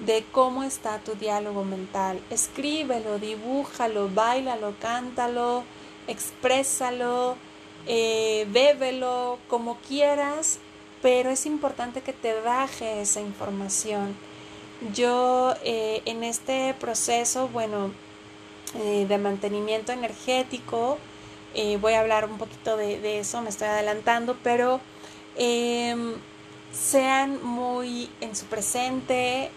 de 0.00 0.24
cómo 0.30 0.62
está 0.62 0.98
tu 0.98 1.14
diálogo 1.14 1.64
mental. 1.64 2.20
Escríbelo, 2.28 3.18
dibújalo, 3.18 4.10
bailalo, 4.10 4.74
cántalo, 4.80 5.64
exprésalo, 6.08 7.36
eh, 7.86 8.46
bébelo, 8.50 9.38
como 9.48 9.78
quieras, 9.88 10.58
pero 11.04 11.28
es 11.28 11.44
importante 11.44 12.00
que 12.00 12.14
te 12.14 12.40
baje 12.40 13.02
esa 13.02 13.20
información. 13.20 14.16
Yo 14.94 15.52
eh, 15.62 16.00
en 16.06 16.24
este 16.24 16.72
proceso, 16.80 17.48
bueno, 17.48 17.92
eh, 18.76 19.04
de 19.06 19.18
mantenimiento 19.18 19.92
energético. 19.92 20.96
Eh, 21.52 21.76
voy 21.76 21.92
a 21.92 22.00
hablar 22.00 22.24
un 22.24 22.38
poquito 22.38 22.78
de, 22.78 23.20
eso, 23.20 23.42
me 23.42 23.50
estoy 23.50 23.68
adelantando, 23.68 24.34
pero 24.42 24.80
em, 25.36 26.14
sean 26.72 27.44
muy 27.44 28.08
en 28.22 28.34
su 28.34 28.46
presente, 28.46 29.50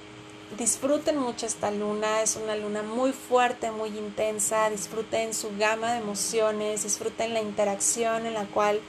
disfruten 0.58 1.18
mucho 1.18 1.46
esta 1.46 1.72
luna, 1.72 2.24
es 2.24 2.36
una 2.36 2.58
luna 2.58 2.84
muy 2.84 3.14
fuerte, 3.14 3.72
muy 3.72 3.98
intensa, 3.98 4.70
disfruten 4.70 5.34
su 5.34 5.50
gama 5.58 5.94
de 5.94 6.00
emociones, 6.00 6.84
disfruten 6.84 7.34
la 7.34 7.42
interacción 7.42 8.26
en 8.26 8.34
la 8.34 8.44
cual 8.48 8.82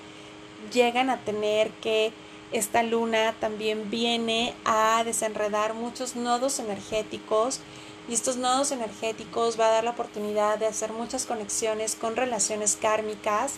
llegan 0.72 1.08
a 1.08 1.18
tener 1.18 1.70
que 1.82 2.12
esta 2.52 2.82
luna 2.82 3.34
también 3.40 3.90
viene 3.90 4.54
a 4.64 5.02
desenredar 5.04 5.74
muchos 5.74 6.16
nodos 6.16 6.58
energéticos 6.58 7.60
y 8.08 8.14
estos 8.14 8.36
nodos 8.36 8.72
energéticos 8.72 9.60
va 9.60 9.66
a 9.68 9.72
dar 9.72 9.84
la 9.84 9.90
oportunidad 9.90 10.58
de 10.58 10.66
hacer 10.66 10.92
muchas 10.92 11.26
conexiones 11.26 11.94
con 11.94 12.16
relaciones 12.16 12.76
kármicas 12.76 13.54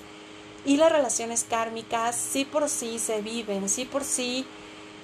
y 0.65 0.77
las 0.77 0.91
relaciones 0.91 1.45
kármicas 1.49 2.17
sí 2.17 2.45
por 2.45 2.69
sí 2.69 2.99
se 2.99 3.23
viven, 3.23 3.69
sí 3.69 3.85
por 3.85 4.05
sí 4.05 4.45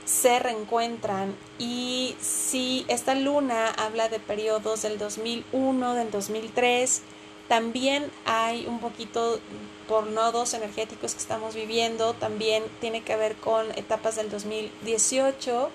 se 0.05 0.39
reencuentran 0.39 1.37
y 1.59 2.17
si 2.21 2.85
esta 2.89 3.15
luna 3.15 3.71
habla 3.71 4.09
de 4.09 4.21
periodos 4.21 4.83
del 4.83 4.99
2001, 4.99 5.95
del 5.95 6.11
2003, 6.11 7.03
también 7.49 8.11
hay 8.25 8.67
un 8.67 8.81
poquito 8.81 9.41
por 9.89 10.07
nodos 10.07 10.55
energéticos 10.55 11.13
que 11.13 11.21
estamos 11.21 11.55
viviendo, 11.55 12.15
también 12.15 12.65
tiene 12.81 13.03
que 13.03 13.17
ver 13.17 13.37
con 13.37 13.71
etapas 13.73 14.17
del 14.17 14.31
2018, 14.31 15.71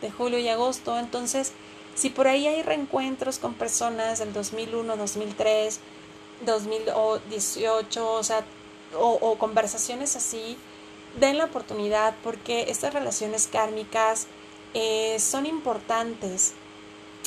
de 0.00 0.10
julio 0.10 0.38
y 0.38 0.48
agosto, 0.48 0.98
entonces 0.98 1.52
si 1.94 2.10
por 2.10 2.28
ahí 2.28 2.46
hay 2.46 2.62
reencuentros 2.62 3.38
con 3.38 3.54
personas 3.54 4.18
del 4.18 4.32
2001, 4.34 4.96
2003, 4.96 5.80
2018, 6.44 8.12
o 8.12 8.22
sea, 8.22 8.44
o, 8.98 9.36
conversaciones 9.38 10.14
así, 10.14 10.58
den 11.18 11.38
la 11.38 11.46
oportunidad 11.46 12.14
porque 12.22 12.66
estas 12.68 12.92
relaciones 12.92 13.48
kármicas 13.50 14.26
eh, 14.74 15.18
son 15.18 15.46
importantes. 15.46 16.52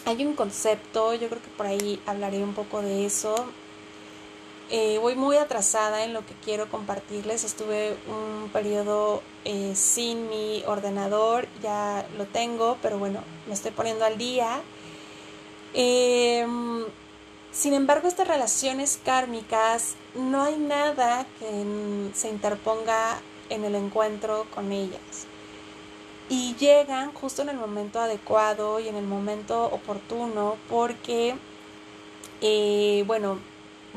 Hay 0.05 0.24
un 0.24 0.36
concepto, 0.36 1.13
yo 1.15 1.29
creo 1.29 1.41
que 1.41 1.50
por 1.58 1.65
ahí 1.65 2.00
hablaré 2.05 2.43
un 2.43 2.53
poco 2.53 2.81
de 2.81 3.08
eso. 3.08 3.36
Eh, 4.71 4.99
voy 4.99 5.15
muy 5.15 5.35
atrasada 5.38 6.03
en 6.03 6.13
lo 6.13 6.23
que 6.23 6.33
quiero 6.45 6.69
compartirles. 6.69 7.43
Estuve 7.43 7.97
un 8.07 8.49
periodo 8.49 9.23
eh, 9.43 9.73
sin 9.75 10.29
mi 10.29 10.63
ordenador, 10.67 11.47
ya 11.63 12.05
lo 12.17 12.25
tengo, 12.27 12.77
pero 12.81 12.99
bueno, 12.99 13.21
me 13.47 13.53
estoy 13.53 13.71
poniendo 13.71 14.05
al 14.05 14.19
día. 14.19 14.61
Em, 15.73 16.85
sin 17.51 17.73
embargo, 17.73 18.07
estas 18.07 18.27
relaciones 18.27 18.99
kármicas 19.03 19.95
no 20.13 20.43
hay 20.43 20.57
nada 20.57 21.25
que 21.39 22.11
se 22.13 22.29
interponga 22.29 23.19
en 23.49 23.65
el 23.65 23.73
encuentro 23.73 24.45
con 24.53 24.71
ellas. 24.71 25.25
Y 26.29 26.55
llegan 26.59 27.11
justo 27.13 27.41
en 27.41 27.49
el 27.49 27.57
momento 27.57 27.99
adecuado 27.99 28.79
y 28.79 28.88
en 28.88 28.95
el 28.95 29.05
momento 29.05 29.65
oportuno 29.65 30.57
porque, 30.69 31.35
eh, 32.41 33.03
bueno, 33.07 33.39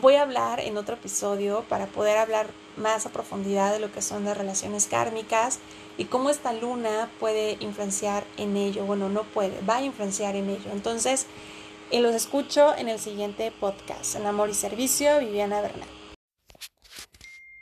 Voy 0.01 0.15
a 0.15 0.23
hablar 0.23 0.59
en 0.61 0.79
otro 0.79 0.95
episodio 0.95 1.65
para 1.69 1.87
poder 1.87 2.17
hablar 2.17 2.47
más 2.77 3.05
a 3.05 3.11
profundidad 3.11 3.73
de 3.73 3.79
lo 3.79 3.93
que 3.93 4.01
son 4.01 4.25
las 4.25 4.37
relaciones 4.39 4.87
kármicas 4.87 5.59
y 5.99 6.07
cómo 6.07 6.31
esta 6.31 6.55
luna 6.55 7.11
puede 7.21 7.59
influenciar 7.61 8.25
en 8.39 8.57
ello. 8.57 8.87
Bueno, 8.87 9.11
no 9.11 9.25
puede, 9.25 9.61
va 9.69 9.77
a 9.77 9.83
influenciar 9.83 10.35
en 10.35 10.49
ello. 10.49 10.71
Entonces, 10.73 11.27
eh, 11.91 12.01
los 12.01 12.15
escucho 12.15 12.75
en 12.75 12.89
el 12.89 12.99
siguiente 12.99 13.53
podcast, 13.61 14.17
en 14.17 14.25
Amor 14.25 14.49
y 14.49 14.55
Servicio, 14.55 15.19
Viviana 15.19 15.61
Bernal. 15.61 15.89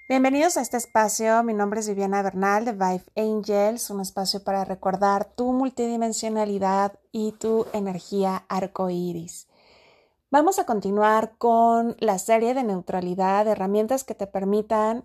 Bienvenidos 0.08 0.56
a 0.56 0.60
este 0.60 0.76
espacio, 0.76 1.42
mi 1.42 1.54
nombre 1.54 1.80
es 1.80 1.88
Viviana 1.88 2.22
Bernal 2.22 2.64
de 2.64 2.72
Vive 2.72 3.04
Angels, 3.16 3.90
un 3.90 4.00
espacio 4.00 4.42
para 4.42 4.64
recordar 4.64 5.24
tu 5.24 5.52
multidimensionalidad 5.52 6.98
y 7.10 7.32
tu 7.32 7.66
energía 7.72 8.44
arcoíris. 8.48 9.49
Vamos 10.32 10.60
a 10.60 10.64
continuar 10.64 11.36
con 11.38 11.96
la 11.98 12.16
serie 12.20 12.54
de 12.54 12.62
neutralidad, 12.62 13.48
herramientas 13.48 14.04
que 14.04 14.14
te 14.14 14.28
permitan 14.28 15.04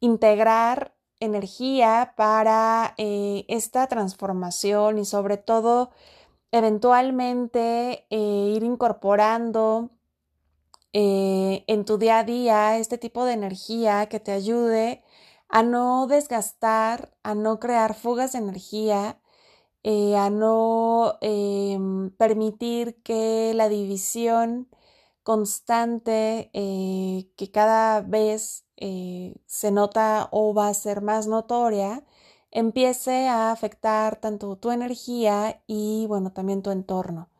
integrar 0.00 0.94
energía 1.20 2.14
para 2.16 2.94
eh, 2.96 3.44
esta 3.48 3.86
transformación 3.86 4.98
y 4.98 5.04
sobre 5.04 5.36
todo 5.36 5.90
eventualmente 6.52 8.06
eh, 8.08 8.52
ir 8.56 8.62
incorporando 8.62 9.90
eh, 10.94 11.64
en 11.66 11.84
tu 11.84 11.98
día 11.98 12.20
a 12.20 12.24
día 12.24 12.78
este 12.78 12.96
tipo 12.96 13.26
de 13.26 13.34
energía 13.34 14.06
que 14.06 14.20
te 14.20 14.32
ayude 14.32 15.04
a 15.50 15.62
no 15.62 16.06
desgastar, 16.06 17.14
a 17.24 17.34
no 17.34 17.60
crear 17.60 17.92
fugas 17.92 18.32
de 18.32 18.38
energía 18.38 19.18
eh, 19.84 20.16
a 20.16 20.30
no 20.30 21.18
em, 21.20 22.10
permitir 22.16 23.02
que 23.02 23.52
la 23.54 23.68
división 23.68 24.68
constante 25.22 26.50
eh, 26.54 27.28
que 27.36 27.50
cada 27.50 28.00
vez 28.02 28.64
eh, 28.76 29.34
se 29.46 29.70
nota 29.70 30.28
o 30.32 30.54
va 30.54 30.68
a 30.68 30.74
ser 30.74 31.02
más 31.02 31.26
notoria 31.26 32.04
empiece 32.50 33.28
a 33.28 33.52
afectar 33.52 34.16
tanto 34.20 34.56
tu 34.56 34.70
energía 34.70 35.62
y 35.66 36.06
bueno, 36.08 36.32
también 36.32 36.62
tu 36.62 36.70
entorno. 36.70 37.30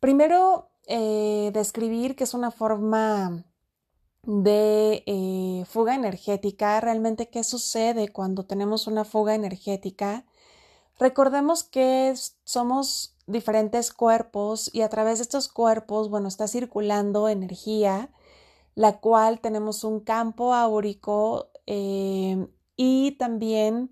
Primero, 0.00 0.70
describir 1.52 2.16
que 2.16 2.24
es 2.24 2.34
una 2.34 2.50
forma 2.50 3.44
de 4.24 5.64
fuga 5.68 5.94
energética, 5.94 6.80
realmente 6.80 7.28
qué 7.30 7.44
sucede 7.44 8.08
cuando 8.10 8.44
tenemos 8.44 8.86
una 8.86 9.04
fuga 9.04 9.34
energética. 9.34 10.26
Recordemos 11.02 11.64
que 11.64 12.14
somos 12.44 13.16
diferentes 13.26 13.92
cuerpos 13.92 14.70
y 14.72 14.82
a 14.82 14.88
través 14.88 15.18
de 15.18 15.22
estos 15.22 15.48
cuerpos, 15.48 16.08
bueno, 16.08 16.28
está 16.28 16.46
circulando 16.46 17.28
energía, 17.28 18.12
la 18.76 19.00
cual 19.00 19.40
tenemos 19.40 19.82
un 19.82 19.98
campo 19.98 20.54
áurico 20.54 21.50
eh, 21.66 22.46
y 22.76 23.16
también 23.18 23.90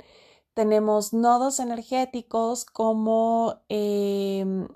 tenemos 0.55 1.12
nodos 1.12 1.59
energéticos 1.59 2.64
como 2.64 3.57
em, 3.69 4.69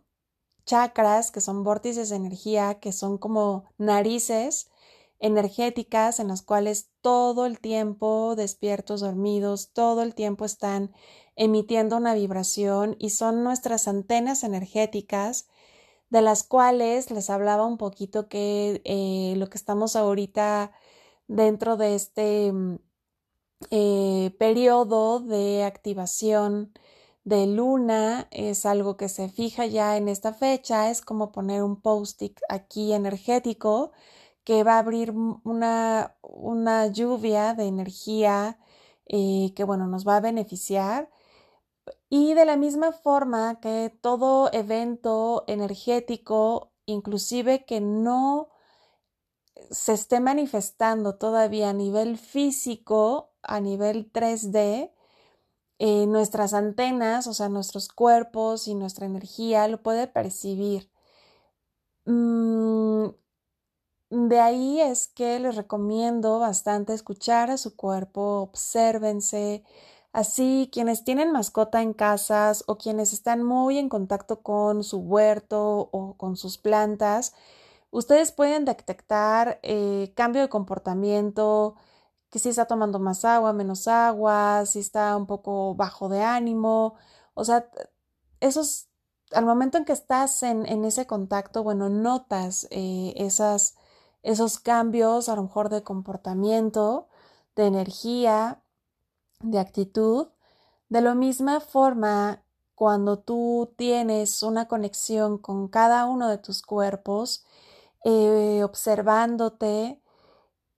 chakras, 0.67 1.31
que 1.31 1.41
son 1.41 1.63
vórtices 1.63 2.09
de 2.09 2.17
energía, 2.17 2.81
que 2.81 2.91
son 2.91 3.17
como 3.17 3.67
narices 3.79 4.73
energéticas 5.21 6.19
en 6.19 6.29
las 6.29 6.43
cuales 6.43 6.91
todo 7.01 7.47
el 7.47 7.61
tiempo, 7.61 8.35
despiertos, 8.37 9.03
dormidos, 9.03 9.71
todo 9.73 10.03
el 10.03 10.17
tiempo 10.17 10.45
están 10.45 10.93
emitiendo 11.37 11.97
una 11.97 12.15
vibración 12.15 12.97
y 12.99 13.11
son 13.11 13.45
nuestras 13.45 13.89
antenas 13.89 14.45
energéticas 14.45 15.49
de 16.11 16.23
las 16.23 16.45
cuales 16.45 17.11
les 17.11 17.31
hablaba 17.31 17.67
un 17.67 17.79
poquito 17.79 18.29
que 18.29 18.83
eh, 18.85 19.35
lo 19.37 19.49
que 19.49 19.59
estamos 19.59 19.97
ahorita 19.97 20.73
dentro 21.29 21.77
de 21.77 21.95
este 21.97 22.53
mm, 22.53 22.79
eh, 23.71 24.35
periodo 24.39 25.21
de 25.21 25.65
activación 25.65 26.73
de 27.25 27.47
luna 27.47 28.29
es 28.31 28.67
algo 28.67 28.97
que 28.97 29.09
se 29.09 29.29
fija 29.29 29.67
ya 29.67 29.97
en 29.97 30.09
esta 30.09 30.35
fecha, 30.35 30.91
es 30.91 31.01
como 31.03 31.33
poner 31.33 31.63
un 31.63 31.81
post-it 31.81 32.39
aquí 32.49 32.93
energético 32.93 33.93
que 34.45 34.63
va 34.65 34.75
a 34.77 34.79
abrir 34.81 35.13
una, 35.45 36.17
una 36.23 36.87
lluvia 36.89 37.55
de 37.55 37.65
energía 37.67 38.59
eh, 39.07 39.53
que, 39.57 39.65
bueno, 39.65 39.87
nos 39.87 40.07
va 40.07 40.17
a 40.17 40.21
beneficiar. 40.21 41.11
Y 42.17 42.35
de 42.35 42.45
la 42.45 42.57
misma 42.57 42.93
forma 42.93 43.59
que 43.59 43.93
todo 44.01 44.49
evento 44.53 45.43
energético, 45.49 46.71
inclusive 46.87 47.65
que 47.65 47.81
no 47.81 48.51
se 49.73 49.95
esté 49.95 50.21
manifestando 50.21 51.17
todavía 51.17 51.71
a 51.71 51.73
nivel 51.73 52.17
físico, 52.17 53.33
a 53.43 53.59
nivel 53.59 54.13
3D, 54.13 54.93
eh, 55.81 56.07
nuestras 56.07 56.55
antenas, 56.55 57.27
o 57.27 57.35
sea, 57.35 57.49
nuestros 57.49 57.89
cuerpos 57.89 58.69
y 58.69 58.77
nuestra 58.77 59.07
energía 59.07 59.67
lo 59.67 59.83
puede 59.83 60.07
percibir. 60.07 60.91
Mm, 62.07 63.09
de 64.11 64.41
ahí 64.41 64.81
es 64.81 65.09
que 65.09 65.39
les 65.41 65.57
recomiendo 65.57 66.39
bastante 66.39 66.95
escuchar 66.95 67.51
a 67.51 67.57
su 67.59 67.77
cuerpo, 67.77 68.41
obsérvense. 68.43 69.65
Así, 70.15 70.71
quienes 70.73 71.05
tienen 71.05 71.33
mascota 71.33 71.83
en 71.83 71.93
casas 71.93 72.63
o 72.69 72.79
quienes 72.79 73.13
están 73.13 73.43
muy 73.43 73.79
en 73.79 73.89
contacto 73.89 74.43
con 74.43 74.85
su 74.85 74.99
huerto 75.01 75.89
o 75.93 76.17
con 76.17 76.37
sus 76.37 76.57
plantas, 76.57 77.35
ustedes 77.91 78.33
pueden 78.33 78.65
detectar 78.65 79.59
eh, 79.65 80.13
cambio 80.17 80.43
de 80.43 80.49
comportamiento, 80.49 81.77
que 82.31 82.39
si 82.39 82.49
está 82.51 82.67
tomando 82.67 83.01
más 83.01 83.25
agua, 83.25 83.53
menos 83.53 83.89
agua, 83.89 84.67
si 84.67 84.81
está 84.81 85.17
un 85.17 85.27
poco 85.27 85.75
bajo 85.75 86.09
de 86.09 86.23
ánimo. 86.23 86.95
O 87.35 87.45
sea, 87.45 87.69
esos, 88.41 88.89
al 89.33 89.47
momento 89.47 89.79
en 89.79 89.85
que 89.85 89.93
estás 89.93 90.43
en, 90.45 90.85
ese 90.85 91.07
contacto, 91.07 91.65
bueno, 91.65 91.89
notas 91.89 92.69
eh, 92.71 93.15
esas, 93.17 93.77
esos 94.23 94.61
cambios 94.61 95.29
a 95.29 95.37
lo 95.37 95.45
mejor 95.45 95.71
de 95.71 95.83
comportamiento, 95.83 97.09
de 97.57 97.67
energía, 97.67 98.64
de 99.41 99.59
actitud. 99.59 100.29
De 100.89 101.01
la 101.01 101.15
misma 101.15 101.61
forma, 101.61 102.45
cuando 102.75 103.19
tú 103.19 103.73
tienes 103.77 104.43
una 104.43 104.69
conexión 104.69 105.39
con 105.39 105.69
cada 105.69 106.07
uno 106.07 106.29
de 106.29 106.39
tus 106.39 106.63
cuerpos, 106.63 107.45
eh, 108.05 108.63
observándote, 108.65 110.01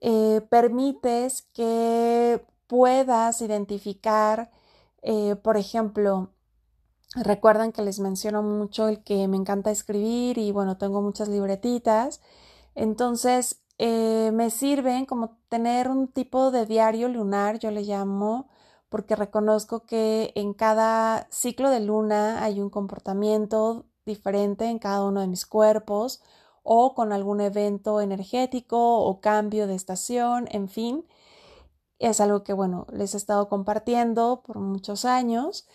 eh, 0.01 0.41
permites 0.51 1.43
que 1.53 2.45
puedas 2.67 3.41
identificar, 3.43 4.51
eh, 5.03 5.37
por 5.37 5.57
ejemplo, 5.57 6.31
recuerdan 7.15 7.73
que 7.73 7.83
les 7.83 8.01
menciono 8.01 8.43
mucho 8.43 8.89
el 8.89 9.03
que 9.03 9.29
me 9.29 9.37
encanta 9.37 9.71
escribir 9.71 10.39
y 10.39 10.53
bueno, 10.53 10.77
tengo 10.79 11.03
muchas 11.03 11.29
libretitas. 11.29 12.21
Entonces, 12.75 13.63
eh, 13.79 14.31
me 14.33 14.51
sirven 14.51 15.07
como 15.07 15.39
tener 15.49 15.89
un 15.89 16.09
tipo 16.09 16.51
de 16.51 16.67
diario 16.67 17.09
lunar, 17.09 17.59
yo 17.59 17.71
le 17.71 17.83
llamo, 17.83 18.49
porque 18.89 19.17
reconozco 19.17 19.85
que 19.87 20.33
en 20.35 20.55
cada 20.55 21.27
ciclo 21.31 21.71
de 21.71 21.81
luna 21.81 22.43
hay 22.43 22.61
un 22.61 22.71
comportamiento 22.71 23.87
diferente 24.07 24.67
en 24.67 24.79
cada 24.79 25.05
uno 25.05 25.21
de 25.21 25.27
mis 25.27 25.47
cuerpos 25.47 26.23
o 26.63 26.95
con 26.95 27.13
algún 27.13 27.41
evento 27.41 28.01
energético 28.01 29.01
o 29.01 29.21
cambio 29.21 29.67
de 29.67 29.75
estación, 29.75 30.49
en 30.51 30.69
fin. 30.69 31.07
Es 31.99 32.21
algo 32.21 32.45
que, 32.45 32.53
bueno, 32.53 32.87
les 32.93 33.15
he 33.15 33.17
estado 33.19 33.49
compartiendo 33.49 34.43
por 34.45 34.59
muchos 34.59 35.05
años. 35.05 35.67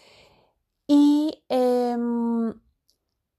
Y 0.87 1.43
em, 1.49 2.53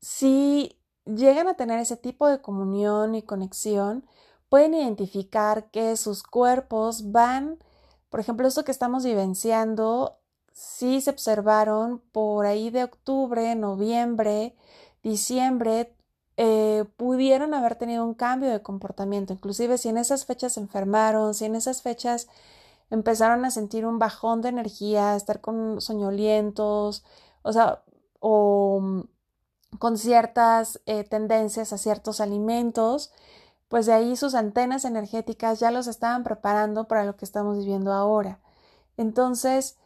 si 0.01 0.81
llegan 1.05 1.49
a 1.49 1.55
tener 1.57 1.79
ese 1.81 1.97
tipo 1.97 2.29
de 2.29 2.41
comunión 2.43 3.15
y 3.15 3.23
conexión, 3.23 4.07
pueden 4.53 4.75
identificar 4.75 5.71
que 5.71 5.97
sus 5.97 6.23
cuerpos 6.23 7.11
van, 7.11 7.57
por 8.11 8.21
ejemplo, 8.21 8.47
esto 8.47 8.67
que 8.67 8.71
estamos 8.71 9.03
vivenciando, 9.03 10.19
si 10.53 11.01
se 11.01 11.09
observaron 11.09 12.03
por 12.13 12.45
ahí 12.45 12.69
de 12.69 12.85
octubre, 12.85 13.55
noviembre, 13.55 14.55
diciembre, 15.03 15.97
eh, 16.37 16.85
pudieron 16.99 17.55
haber 17.55 17.77
tenido 17.77 18.05
un 18.05 18.13
cambio 18.13 18.51
de 18.51 18.61
comportamiento, 18.61 19.33
inclusive 19.33 19.79
si 19.79 19.89
en 19.89 19.97
esas 19.97 20.27
fechas 20.27 20.53
se 20.53 20.61
enfermaron, 20.61 21.33
si 21.33 21.47
en 21.47 21.55
esas 21.55 21.81
fechas 21.81 22.29
empezaron 22.91 23.47
a 23.47 23.51
sentir 23.51 23.87
un 23.87 23.99
bajón 23.99 24.43
de 24.43 24.51
energía, 24.51 25.17
estar 25.17 25.41
con 25.41 25.81
soñolientos, 25.81 27.05
o 27.41 27.55
sea, 27.55 27.85
o 28.21 28.81
mm, 28.83 29.01
con 29.79 29.97
ciertas 29.97 30.83
eh, 30.85 31.05
tendencias 31.05 31.73
a 31.73 31.79
ciertos 31.79 32.21
alimentos, 32.21 33.13
pues 33.73 33.87
de 33.87 33.95
ahí 33.95 34.17
sus 34.17 34.35
antenas 34.35 34.85
energéticas 34.85 35.59
ya 35.59 35.71
los 35.71 35.87
estaban 35.87 36.25
preparando 36.25 36.89
para 36.89 37.05
lo 37.07 37.17
que 37.17 37.25
estamos 37.25 37.57
viviendo 37.57 37.91
ahora. 37.91 38.39
Entonces, 38.99 39.79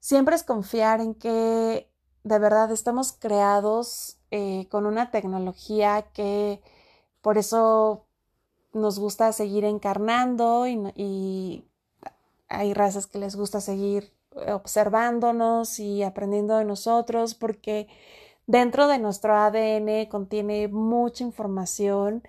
siempre 0.00 0.34
es 0.34 0.42
confiar 0.42 1.02
en 1.02 1.14
que 1.14 1.86
de 2.24 2.38
verdad 2.38 2.72
estamos 2.72 3.12
creados 3.12 4.16
eh, 4.30 4.68
con 4.70 4.86
una 4.86 5.10
tecnología 5.10 6.06
que 6.14 6.62
por 7.20 7.36
eso 7.36 8.06
nos 8.72 8.98
gusta 8.98 9.30
seguir 9.32 9.66
encarnando 9.66 10.66
y, 10.66 11.68
hay 12.48 12.72
razas 12.72 13.06
que 13.06 13.18
les 13.18 13.36
gusta 13.36 13.60
seguir 13.60 14.14
observándonos 14.30 15.78
y 15.78 16.02
aprendiendo 16.04 16.56
de 16.56 16.64
nosotros 16.64 17.34
porque 17.34 17.86
dentro 18.46 18.88
de 18.88 18.98
nuestro 18.98 19.36
ADN 19.36 20.06
contiene 20.06 20.68
mucha 20.68 21.22
información, 21.22 22.22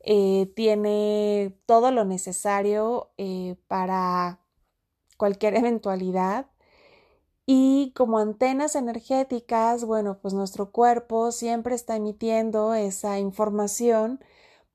eh, 0.00 0.52
tiene 0.56 1.56
todo 1.66 1.90
lo 1.90 2.04
necesario 2.04 3.12
eh, 3.18 3.56
para 3.68 4.40
cualquier 5.16 5.56
eventualidad 5.58 6.50
y 7.52 7.92
como 7.96 8.18
antenas 8.20 8.76
energéticas, 8.76 9.84
bueno, 9.84 10.18
pues 10.22 10.34
nuestro 10.34 10.70
cuerpo 10.70 11.32
siempre 11.32 11.74
está 11.74 11.96
emitiendo 11.96 12.74
esa 12.74 13.18
información, 13.18 14.20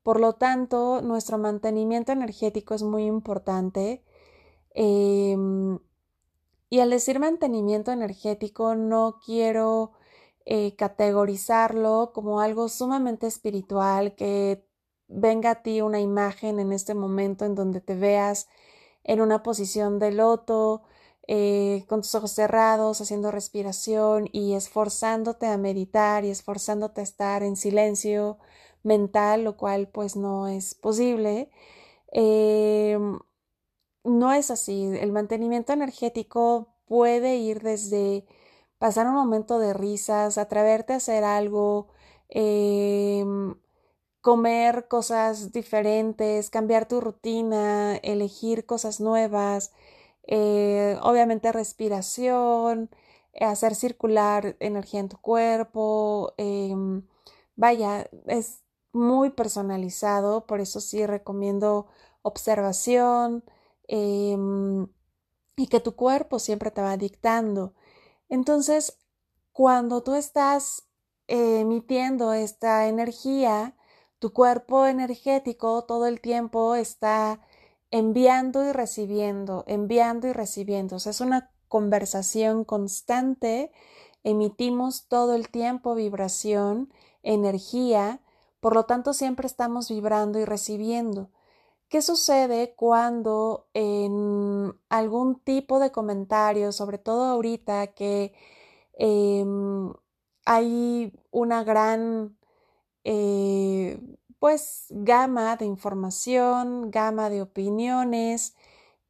por 0.02 0.20
lo 0.20 0.34
tanto, 0.34 1.00
nuestro 1.02 1.38
mantenimiento 1.38 2.12
energético 2.12 2.74
es 2.74 2.82
muy 2.82 3.06
importante. 3.06 4.04
Em, 4.74 5.78
y 6.70 6.80
al 6.80 6.90
decir 6.90 7.18
mantenimiento 7.18 7.92
energético, 7.92 8.74
no 8.74 9.20
quiero 9.24 9.92
eh, 10.44 10.76
categorizarlo 10.76 12.12
como 12.14 12.40
algo 12.40 12.68
sumamente 12.68 13.26
espiritual, 13.26 14.14
que 14.16 14.65
venga 15.08 15.50
a 15.52 15.62
ti 15.62 15.80
una 15.80 16.00
imagen 16.00 16.58
en 16.60 16.72
este 16.72 16.94
momento 16.94 17.44
en 17.44 17.54
donde 17.54 17.80
te 17.80 17.94
veas 17.94 18.48
en 19.04 19.20
una 19.20 19.42
posición 19.42 19.98
de 19.98 20.12
loto, 20.12 20.82
eh, 21.28 21.84
con 21.88 22.02
tus 22.02 22.14
ojos 22.14 22.32
cerrados, 22.32 23.00
haciendo 23.00 23.30
respiración 23.30 24.28
y 24.32 24.54
esforzándote 24.54 25.46
a 25.46 25.58
meditar 25.58 26.24
y 26.24 26.30
esforzándote 26.30 27.00
a 27.00 27.04
estar 27.04 27.42
en 27.42 27.56
silencio 27.56 28.38
mental, 28.84 29.44
lo 29.44 29.56
cual 29.56 29.88
pues 29.88 30.16
no 30.16 30.48
es 30.48 30.74
posible. 30.74 31.50
Em, 32.12 33.18
no 34.04 34.32
es 34.32 34.50
así. 34.50 34.84
El 35.00 35.12
mantenimiento 35.12 35.72
energético 35.72 36.74
puede 36.86 37.36
ir 37.36 37.62
desde 37.62 38.26
pasar 38.78 39.06
un 39.08 39.14
momento 39.14 39.58
de 39.58 39.74
risas, 39.74 40.38
atreverte 40.38 40.92
a 40.94 40.96
hacer 40.96 41.24
algo, 41.24 41.88
em, 42.28 43.56
comer 44.26 44.88
cosas 44.88 45.52
diferentes, 45.52 46.50
cambiar 46.50 46.88
tu 46.88 47.00
rutina, 47.00 47.96
elegir 47.98 48.66
cosas 48.66 48.98
nuevas, 49.00 49.72
eh, 50.26 50.98
obviamente 51.02 51.52
respiración, 51.52 52.90
hacer 53.40 53.76
circular 53.76 54.56
energía 54.58 54.98
en 54.98 55.08
tu 55.08 55.18
cuerpo. 55.18 56.34
Em, 56.38 57.06
vaya, 57.54 58.10
es 58.26 58.64
muy 58.92 59.30
personalizado, 59.30 60.44
por 60.46 60.60
eso 60.60 60.80
sí 60.80 61.06
recomiendo 61.06 61.86
observación 62.22 63.44
em, 63.86 64.88
y 65.56 65.68
que 65.68 65.78
tu 65.78 65.94
cuerpo 65.94 66.40
siempre 66.40 66.72
te 66.72 66.82
va 66.82 66.96
dictando. 66.96 67.74
Entonces, 68.28 68.98
cuando 69.52 70.02
tú 70.02 70.14
estás 70.16 70.88
emitiendo 71.28 72.32
esta 72.32 72.88
energía, 72.88 73.76
tu 74.18 74.32
cuerpo 74.32 74.86
energético 74.86 75.84
todo 75.84 76.06
el 76.06 76.20
tiempo 76.20 76.74
está 76.74 77.40
enviando 77.90 78.64
y 78.68 78.72
recibiendo, 78.72 79.64
enviando 79.66 80.28
y 80.28 80.32
recibiendo. 80.32 80.96
O 80.96 80.98
sea, 80.98 81.10
es 81.10 81.20
una 81.20 81.50
conversación 81.68 82.64
constante, 82.64 83.70
emitimos 84.24 85.08
todo 85.08 85.34
el 85.34 85.48
tiempo 85.50 85.94
vibración, 85.94 86.92
energía, 87.22 88.20
por 88.60 88.74
lo 88.74 88.84
tanto 88.86 89.12
siempre 89.12 89.46
estamos 89.46 89.88
vibrando 89.88 90.38
y 90.38 90.44
recibiendo. 90.44 91.30
¿Qué 91.88 92.02
sucede 92.02 92.74
cuando 92.76 93.68
en 93.74 94.74
algún 94.88 95.38
tipo 95.40 95.78
de 95.78 95.92
comentario, 95.92 96.72
sobre 96.72 96.98
todo 96.98 97.24
ahorita 97.26 97.88
que 97.88 98.34
em, 98.94 99.92
hay 100.44 101.12
una 101.30 101.62
gran 101.64 102.36
eh, 103.08 104.00
pues 104.40 104.86
gama 104.90 105.56
de 105.56 105.64
información, 105.66 106.90
gama 106.90 107.30
de 107.30 107.42
opiniones 107.42 108.56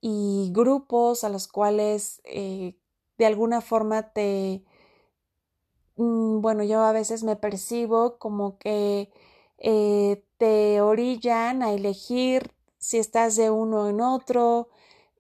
y 0.03 0.51
grupos 0.53 1.25
a 1.25 1.31
los 1.31 1.49
cuales 1.49 2.21
eh, 2.25 2.77
de 3.19 3.27
alguna 3.27 3.63
forma 3.63 4.13
te, 4.13 4.65
mm, 5.97 6.41
bueno, 6.41 6.63
yo 6.65 6.83
a 6.83 6.93
veces 6.93 7.23
me 7.25 7.37
percibo 7.37 8.19
como 8.19 8.59
que 8.59 9.11
eh, 9.59 10.25
te 10.39 10.81
orillan 10.81 11.63
a 11.63 11.73
elegir 11.73 12.53
si 12.79 12.99
estás 12.99 13.37
de 13.37 13.51
uno 13.51 13.89
en 13.89 14.01
otro 14.01 14.69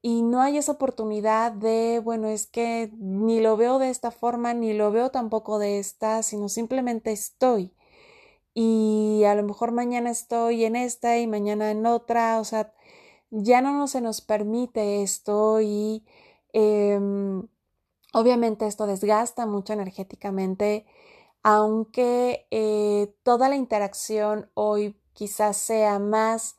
y 0.02 0.22
no 0.22 0.40
hay 0.42 0.58
esa 0.58 0.72
oportunidad 0.72 1.52
de, 1.52 2.00
bueno, 2.04 2.28
es 2.28 2.46
que 2.46 2.90
ni 2.98 3.40
lo 3.40 3.56
veo 3.56 3.78
de 3.78 3.90
esta 3.90 4.10
forma, 4.12 4.54
ni 4.54 4.72
lo 4.74 4.92
veo 4.92 5.10
tampoco 5.10 5.58
de 5.58 5.78
esta, 5.78 6.22
sino 6.22 6.48
simplemente 6.48 7.12
estoy 7.12 7.72
y 8.58 9.24
a 9.24 9.34
lo 9.34 9.42
mejor 9.42 9.72
mañana 9.72 10.10
estoy 10.10 10.64
en 10.64 10.76
esta 10.76 11.18
y 11.18 11.26
mañana 11.26 11.70
en 11.70 11.84
otra, 11.84 12.40
o 12.40 12.44
sea, 12.44 12.72
ya 13.30 13.60
no 13.60 13.86
se 13.86 14.00
nos 14.00 14.22
permite 14.22 15.02
esto 15.02 15.60
y 15.60 16.06
em, 16.54 17.46
obviamente 18.14 18.66
esto 18.66 18.86
desgasta 18.86 19.44
mucho 19.46 19.74
energéticamente, 19.74 20.86
aunque 21.42 22.46
eh, 22.50 23.14
toda 23.24 23.50
la 23.50 23.56
interacción 23.56 24.50
hoy 24.54 24.98
quizás 25.12 25.58
sea 25.58 25.98
más 25.98 26.56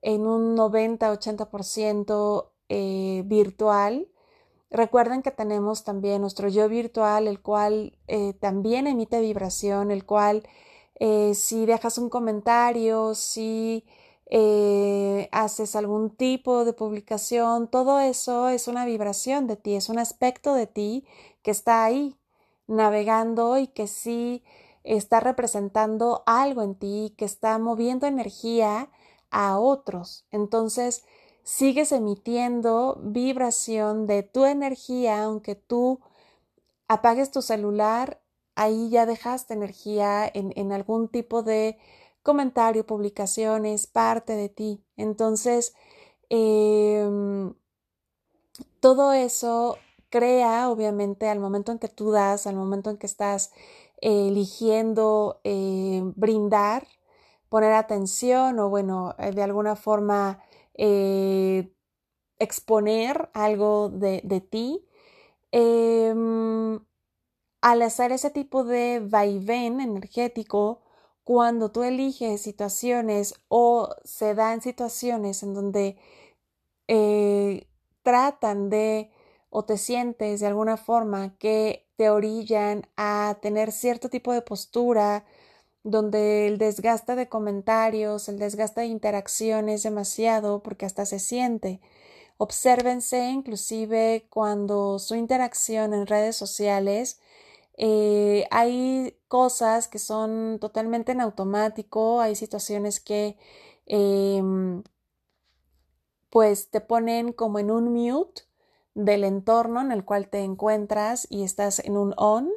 en 0.00 0.28
un 0.28 0.56
90-80% 0.56 2.52
eh, 2.68 3.24
virtual. 3.26 4.08
Recuerden 4.70 5.22
que 5.22 5.32
tenemos 5.32 5.82
también 5.84 6.20
nuestro 6.22 6.48
yo 6.48 6.68
virtual, 6.68 7.26
el 7.26 7.42
cual 7.42 7.98
eh, 8.06 8.34
también 8.34 8.86
emite 8.86 9.20
vibración, 9.20 9.90
el 9.90 10.06
cual 10.06 10.44
eh, 11.04 11.34
si 11.34 11.66
dejas 11.66 11.98
un 11.98 12.08
comentario, 12.08 13.16
si 13.16 13.84
eh, 14.26 15.28
haces 15.32 15.74
algún 15.74 16.10
tipo 16.10 16.64
de 16.64 16.74
publicación, 16.74 17.66
todo 17.66 17.98
eso 17.98 18.48
es 18.48 18.68
una 18.68 18.84
vibración 18.84 19.48
de 19.48 19.56
ti, 19.56 19.74
es 19.74 19.88
un 19.88 19.98
aspecto 19.98 20.54
de 20.54 20.68
ti 20.68 21.04
que 21.42 21.50
está 21.50 21.84
ahí 21.84 22.14
navegando 22.68 23.58
y 23.58 23.66
que 23.66 23.88
sí 23.88 24.44
está 24.84 25.18
representando 25.18 26.22
algo 26.24 26.62
en 26.62 26.76
ti, 26.76 27.14
que 27.18 27.24
está 27.24 27.58
moviendo 27.58 28.06
energía 28.06 28.88
a 29.32 29.58
otros. 29.58 30.24
Entonces, 30.30 31.04
sigues 31.42 31.90
emitiendo 31.90 33.00
vibración 33.02 34.06
de 34.06 34.22
tu 34.22 34.44
energía, 34.44 35.24
aunque 35.24 35.56
tú 35.56 35.98
apagues 36.86 37.32
tu 37.32 37.42
celular 37.42 38.21
ahí 38.54 38.90
ya 38.90 39.06
dejaste 39.06 39.54
energía 39.54 40.30
en, 40.32 40.72
algún 40.72 41.08
tipo 41.08 41.42
de 41.42 41.78
comentario, 42.22 42.86
publicación, 42.86 43.66
es 43.66 43.86
parte 43.86 44.34
de 44.34 44.48
ti. 44.48 44.84
Entonces, 44.96 45.74
em, 46.30 47.54
todo 48.80 49.12
eso 49.12 49.78
crea, 50.10 50.68
obviamente, 50.70 51.28
al 51.28 51.40
momento 51.40 51.72
en 51.72 51.78
que 51.78 51.88
tú 51.88 52.10
das, 52.10 52.46
al 52.46 52.56
momento 52.56 52.90
en 52.90 52.98
que 52.98 53.06
estás 53.06 53.52
eligiendo 54.00 55.40
eh, 55.44 56.02
brindar, 56.16 56.86
poner 57.48 57.72
atención 57.72 58.58
o, 58.58 58.68
bueno, 58.68 59.14
eh, 59.18 59.32
de 59.32 59.42
alguna 59.42 59.76
forma 59.76 60.40
eh, 60.74 61.72
exponer 62.38 63.30
algo 63.34 63.88
de, 63.90 64.20
de 64.24 64.40
ti. 64.40 64.84
Al 67.62 67.80
hacer 67.82 68.12
ese 68.12 68.30
tipo 68.30 68.64
de 68.64 69.00
vaivén 69.00 69.80
energético, 69.80 70.82
cuando 71.24 71.70
tú 71.70 71.84
eliges 71.84 72.42
situaciones 72.42 73.34
o 73.48 73.88
se 74.04 74.34
dan 74.34 74.60
situaciones 74.62 75.42
en 75.42 75.54
donde 75.54 75.96
eh, 76.88 77.68
tratan 78.02 78.68
de 78.68 79.12
o 79.50 79.64
te 79.64 79.78
sientes 79.78 80.40
de 80.40 80.46
alguna 80.48 80.76
forma 80.76 81.36
que 81.38 81.86
te 81.96 82.10
orillan 82.10 82.88
a 82.96 83.38
tener 83.42 83.70
cierto 83.70 84.08
tipo 84.10 84.32
de 84.32 84.42
postura, 84.42 85.24
donde 85.84 86.48
el 86.48 86.58
desgaste 86.58 87.14
de 87.16 87.28
comentarios, 87.28 88.28
el 88.28 88.38
desgaste 88.38 88.82
de 88.82 88.86
interacción 88.88 89.68
es 89.68 89.84
demasiado 89.84 90.62
porque 90.64 90.86
hasta 90.86 91.06
se 91.06 91.20
siente. 91.20 91.80
Obsérvense 92.38 93.30
inclusive 93.30 94.26
cuando 94.30 94.98
su 94.98 95.14
interacción 95.14 95.94
en 95.94 96.06
redes 96.08 96.36
sociales 96.36 97.20
eh, 97.76 98.46
hay 98.50 99.18
cosas 99.28 99.88
que 99.88 99.98
son 99.98 100.58
totalmente 100.60 101.12
en 101.12 101.20
automático, 101.20 102.20
hay 102.20 102.34
situaciones 102.36 103.00
que 103.00 103.36
em, 103.86 104.82
pues 106.30 106.70
te 106.70 106.80
ponen 106.80 107.32
como 107.32 107.58
en 107.58 107.70
un 107.70 107.92
mute 107.92 108.42
del 108.94 109.24
entorno 109.24 109.80
en 109.80 109.92
el 109.92 110.04
cual 110.04 110.28
te 110.28 110.40
encuentras 110.40 111.26
y 111.30 111.44
estás 111.44 111.78
en 111.80 111.96
un 111.96 112.14
on 112.16 112.50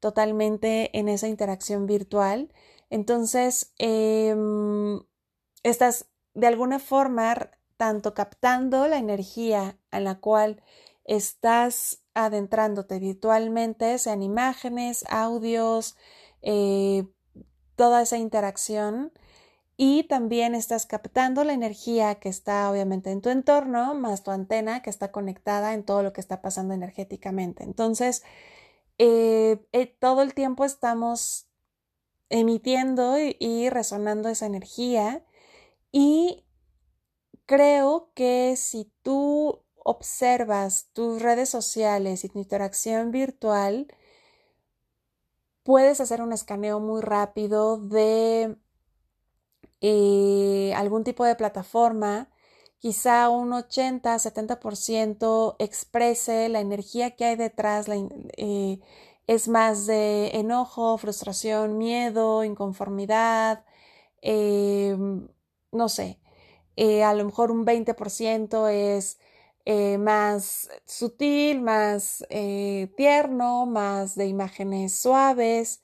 totalmente 0.00 0.96
en 0.98 1.08
esa 1.08 1.28
interacción 1.28 1.86
virtual. 1.86 2.52
Entonces, 2.90 3.72
em, 3.78 5.00
estás 5.62 6.08
de 6.34 6.46
alguna 6.46 6.78
forma 6.78 7.50
tanto 7.76 8.14
captando 8.14 8.86
la 8.88 8.98
energía 8.98 9.78
a 9.90 10.00
la 10.00 10.20
cual 10.20 10.62
estás 11.04 12.03
adentrándote 12.14 12.98
virtualmente, 12.98 13.98
sean 13.98 14.22
imágenes, 14.22 15.04
audios, 15.08 15.96
eh, 16.42 17.06
toda 17.76 18.02
esa 18.02 18.18
interacción 18.18 19.12
y 19.76 20.04
también 20.04 20.54
estás 20.54 20.86
captando 20.86 21.42
la 21.42 21.52
energía 21.52 22.16
que 22.16 22.28
está 22.28 22.70
obviamente 22.70 23.10
en 23.10 23.20
tu 23.20 23.30
entorno, 23.30 23.94
más 23.94 24.22
tu 24.22 24.30
antena 24.30 24.82
que 24.82 24.90
está 24.90 25.10
conectada 25.10 25.74
en 25.74 25.84
todo 25.84 26.02
lo 26.04 26.12
que 26.12 26.20
está 26.20 26.40
pasando 26.40 26.74
energéticamente. 26.74 27.64
Entonces, 27.64 28.22
eh, 28.98 29.66
eh, 29.72 29.86
todo 29.86 30.22
el 30.22 30.34
tiempo 30.34 30.64
estamos 30.64 31.48
emitiendo 32.28 33.16
y 33.18 33.68
resonando 33.70 34.28
esa 34.28 34.46
energía 34.46 35.24
y 35.90 36.44
creo 37.46 38.10
que 38.14 38.54
si 38.56 38.92
tú 39.02 39.63
observas 39.84 40.88
tus 40.92 41.22
redes 41.22 41.50
sociales 41.50 42.24
y 42.24 42.30
tu 42.30 42.40
interacción 42.40 43.12
virtual, 43.12 43.86
puedes 45.62 46.00
hacer 46.00 46.22
un 46.22 46.32
escaneo 46.32 46.80
muy 46.80 47.00
rápido 47.02 47.78
de 47.78 48.56
eh, 49.80 50.72
algún 50.76 51.04
tipo 51.04 51.24
de 51.24 51.36
plataforma, 51.36 52.30
quizá 52.78 53.28
un 53.28 53.52
80-70% 53.52 55.56
exprese 55.58 56.48
la 56.48 56.60
energía 56.60 57.12
que 57.16 57.24
hay 57.26 57.36
detrás, 57.36 57.86
eh, 58.36 58.80
es 59.26 59.48
más 59.48 59.86
de 59.86 60.28
enojo, 60.38 60.98
frustración, 60.98 61.78
miedo, 61.78 62.44
inconformidad, 62.44 63.64
eh, 64.22 64.96
no 65.72 65.88
sé, 65.88 66.20
a 67.04 67.14
lo 67.14 67.24
mejor 67.24 67.50
un 67.50 67.64
20% 67.66 68.68
es 68.68 69.18
eh, 69.66 69.98
más 69.98 70.70
sutil, 70.86 71.62
más 71.62 72.24
eh, 72.30 72.92
tierno, 72.96 73.66
más 73.66 74.14
de 74.14 74.26
imágenes 74.26 74.94
suaves. 74.98 75.82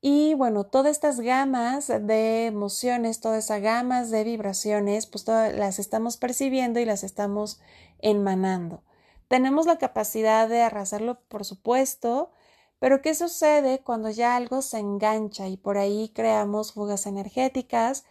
Y 0.00 0.34
bueno, 0.34 0.64
todas 0.64 0.92
estas 0.92 1.20
gamas 1.20 1.88
de 1.88 2.46
emociones, 2.46 3.20
todas 3.20 3.44
esas 3.44 3.60
gamas 3.62 4.10
de 4.10 4.24
vibraciones, 4.24 5.06
pues 5.06 5.24
todas 5.24 5.54
las 5.54 5.78
estamos 5.78 6.16
percibiendo 6.16 6.80
y 6.80 6.86
las 6.86 7.04
estamos 7.04 7.60
emanando. 7.98 8.82
Tenemos 9.28 9.66
la 9.66 9.78
capacidad 9.78 10.48
de 10.48 10.62
arrasarlo, 10.62 11.20
por 11.28 11.44
supuesto, 11.44 12.32
pero 12.80 13.02
¿qué 13.02 13.14
sucede 13.14 13.80
cuando 13.80 14.10
ya 14.10 14.36
algo 14.36 14.62
se 14.62 14.78
engancha 14.78 15.48
y 15.48 15.56
por 15.58 15.76
ahí 15.78 16.10
creamos 16.14 16.72
fugas 16.72 17.06
energéticas 17.06 18.04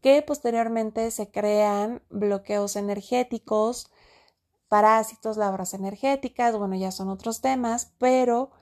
que 0.00 0.22
posteriormente 0.22 1.10
se 1.10 1.30
crean 1.30 2.02
bloqueos 2.10 2.76
energéticos, 2.76 3.91
parásitos, 4.72 5.36
labras 5.36 5.74
energéticas, 5.74 6.56
bueno, 6.56 6.74
ya 6.76 6.90
son 6.92 7.10
otros 7.10 7.42
temas, 7.42 7.92
pero 7.98 8.52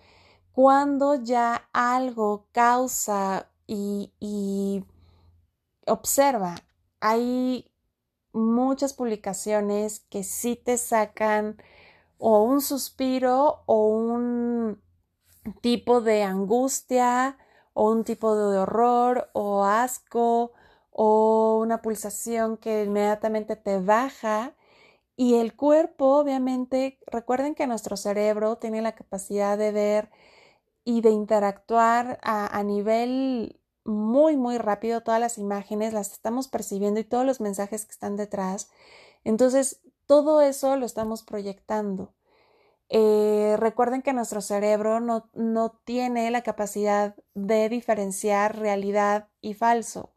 cuando 0.51 1.15
ya 1.15 1.69
algo 1.73 2.49
causa 2.51 3.49
y, 3.69 4.13
y 4.19 4.85
observa, 5.87 6.57
hay 6.99 7.71
muchas 8.33 8.93
publicaciones 8.93 10.01
que 10.01 10.25
sí 10.25 10.57
te 10.57 10.79
sacan 10.79 11.63
o 12.19 12.43
un 12.43 12.61
suspiro 12.61 13.63
o 13.67 13.87
un 13.87 14.83
tipo 15.61 16.01
de 16.01 16.25
angustia 16.25 17.39
o 17.73 17.89
un 17.89 18.03
tipo 18.03 18.35
de 18.35 18.59
horror 18.59 19.31
o 19.33 19.63
asco 19.63 20.51
o 20.91 21.61
una 21.63 21.83
pulsación 21.83 22.57
que 22.57 22.83
inmediatamente 22.83 23.55
te 23.55 23.79
baja 23.79 24.57
y 25.21 25.35
el 25.35 25.55
cuerpo 25.55 26.17
obviamente 26.17 26.99
recuerden 27.07 27.55
que 27.55 27.67
nuestro 27.67 27.99
cerebro 27.99 28.57
tiene 28.57 28.81
la 28.81 28.95
capacidad 28.95 29.59
de 29.59 29.71
ver 29.71 30.11
y 30.83 31.03
de 31.03 31.11
interactuar 31.11 32.19
a, 32.23 32.63
nivel 32.63 33.61
muy 33.85 34.39
muy 34.39 34.57
rápido. 34.57 35.03
Todas 35.03 35.21
las 35.21 35.37
imágenes 35.37 35.93
las 35.93 36.13
estamos 36.13 36.49
percibiendo 36.49 37.01
y 37.01 37.05
todos 37.05 37.27
los 37.27 37.39
mensajes 37.39 37.85
que 37.85 37.93
están 37.93 38.17
detrás. 38.17 38.71
Entonces 39.23 39.83
todo 40.07 40.41
eso 40.41 40.77
lo 40.77 40.87
estamos 40.87 41.23
proyectando. 41.23 42.15
Eh, 42.89 43.57
recuerden 43.59 44.01
que 44.01 44.15
nuestro 44.15 44.41
cerebro 44.41 45.01
no, 45.01 45.29
no, 45.35 45.73
tiene 45.85 46.31
la 46.31 46.43
capacidad 46.43 47.15
de 47.35 47.69
diferenciar 47.69 48.59
realidad 48.59 49.29
y 49.43 49.53
falso. 49.53 50.15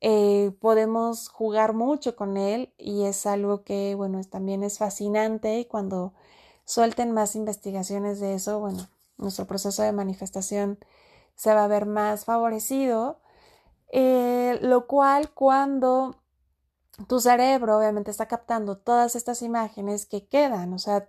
Eh, 0.00 0.52
podemos 0.60 1.28
jugar 1.28 1.74
mucho 1.74 2.16
con 2.16 2.36
él 2.36 2.72
y 2.78 3.04
es 3.04 3.26
algo 3.26 3.64
que, 3.64 3.94
bueno, 3.96 4.22
también 4.24 4.62
es 4.62 4.78
fascinante 4.78 5.58
y 5.58 5.64
cuando 5.64 6.14
suelten 6.64 7.12
más 7.12 7.34
investigaciones 7.36 8.20
de 8.20 8.34
eso, 8.34 8.60
bueno, 8.60 8.88
nuestro 9.16 9.46
proceso 9.46 9.82
de 9.82 9.92
manifestación 9.92 10.78
se 11.34 11.54
va 11.54 11.64
a 11.64 11.68
ver 11.68 11.86
más 11.86 12.24
favorecido, 12.24 13.20
eh, 13.92 14.58
lo 14.62 14.86
cual 14.86 15.32
cuando 15.34 16.16
tu 17.08 17.20
cerebro 17.20 17.78
obviamente 17.78 18.10
está 18.10 18.26
captando 18.26 18.78
todas 18.78 19.16
estas 19.16 19.42
imágenes 19.42 20.06
que 20.06 20.26
quedan, 20.26 20.72
o 20.74 20.78
sea, 20.78 21.08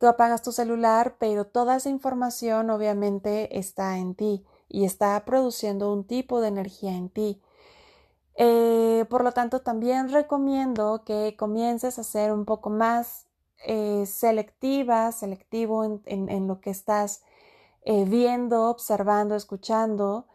Tú 0.00 0.06
apagas 0.08 0.40
tu 0.40 0.50
celular, 0.50 1.16
pero 1.18 1.44
toda 1.46 1.76
esa 1.76 1.90
información 1.90 2.70
obviamente 2.70 3.58
está 3.58 3.98
en 3.98 4.14
ti 4.14 4.46
y 4.66 4.86
está 4.86 5.22
produciendo 5.26 5.92
un 5.92 6.04
tipo 6.04 6.40
de 6.40 6.48
energía 6.48 6.96
en 6.96 7.10
ti. 7.10 7.42
Eh, 8.42 9.04
por 9.10 9.22
lo 9.22 9.32
tanto, 9.32 9.60
también 9.60 10.08
recomiendo 10.08 11.04
que 11.04 11.36
comiences 11.36 11.98
a 11.98 12.04
ser 12.04 12.32
un 12.32 12.46
poco 12.46 12.70
más 12.70 13.26
eh, 13.66 14.06
selectiva, 14.06 15.12
selectivo 15.12 15.84
en, 16.06 16.48
lo 16.48 16.58
que 16.62 16.70
estás 16.70 17.22
eh, 17.82 18.04
viendo, 18.06 18.70
observando, 18.70 19.34
escuchando 19.36 20.26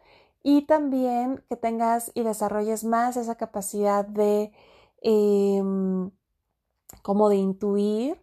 y 0.44 0.62
también 0.66 1.44
que 1.48 1.56
tengas 1.56 2.12
y 2.14 2.22
desarrolles 2.22 2.84
más 2.84 3.16
esa 3.16 3.36
capacidad 3.36 4.04
de 4.04 4.52
em, 5.02 6.12
como 7.02 7.28
de 7.28 7.36
intuir. 7.36 8.22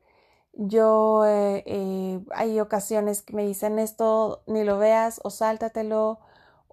Yo 0.53 1.23
hay 1.23 2.59
ocasiones 2.61 3.21
que 3.23 3.33
me 3.35 3.45
dicen 3.45 3.79
esto, 3.79 4.43
ni 4.47 4.63
lo 4.63 4.77
veas 4.77 5.19
o 5.23 5.29
sáltatelo 5.29 6.19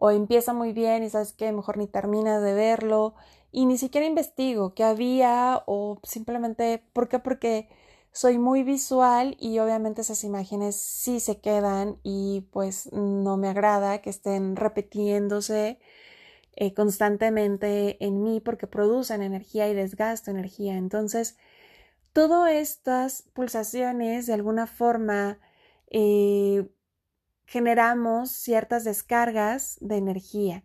o 0.01 0.11
empieza 0.11 0.53
muy 0.55 0.73
bien 0.73 1.05
y 1.05 1.11
sabes 1.11 1.33
que 1.35 1.53
mejor 1.53 1.79
ni 1.79 1.87
terminas 1.87 2.43
de 2.43 2.55
verlo 2.55 3.15
y 3.53 3.67
ni 3.67 3.79
siquiera 3.79 4.07
investigo 4.09 4.75
qué 4.75 4.85
había 4.85 5.63
o 5.67 6.01
simplemente, 6.05 6.83
¿por 6.93 7.09
qué? 7.09 7.21
Porque 7.21 7.69
soy 8.13 8.39
muy 8.39 8.65
visual 8.65 9.37
y 9.39 9.61
obviamente 9.61 10.01
esas 10.03 10.25
imágenes 10.25 10.77
sí 10.77 11.21
se 11.21 11.41
quedan 11.41 11.99
y 12.03 12.49
pues 12.53 12.93
no 12.93 13.37
me 13.37 13.49
agrada 13.49 14.03
que 14.03 14.11
estén 14.11 14.57
repitiéndose 14.57 15.79
eh, 16.57 16.75
constantemente 16.75 18.05
en 18.05 18.23
mí 18.23 18.41
porque 18.41 18.67
producen 18.67 19.23
energía 19.23 19.69
y 19.69 19.75
desgasto 19.75 20.31
energía. 20.31 20.77
Entonces, 20.77 21.37
Todas 22.13 22.53
estas 22.53 23.23
pulsaciones 23.35 24.27
de 24.27 24.35
alguna 24.35 24.67
forma 24.67 25.39
eh, 25.91 26.69
generamos 27.51 28.31
ciertas 28.31 28.85
descargas 28.85 29.77
de 29.81 29.97
energía. 29.97 30.63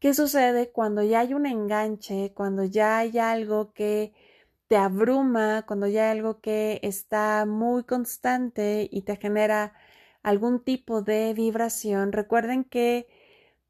¿Qué 0.00 0.14
sucede 0.14 0.72
cuando 0.72 1.02
ya 1.02 1.20
hay 1.20 1.34
un 1.34 1.44
enganche, 1.44 2.32
cuando 2.34 2.64
ya 2.64 2.96
hay 2.96 3.18
algo 3.18 3.74
que 3.74 4.14
te 4.66 4.76
abruma, 4.78 5.64
cuando 5.66 5.86
ya 5.86 6.04
hay 6.04 6.18
algo 6.18 6.40
que 6.40 6.80
está 6.82 7.44
muy 7.44 7.84
constante 7.84 8.88
y 8.90 9.02
te 9.02 9.16
genera 9.16 9.74
algún 10.22 10.64
tipo 10.64 11.02
de 11.02 11.34
vibración? 11.34 12.10
Recuerden 12.10 12.64
que 12.64 13.06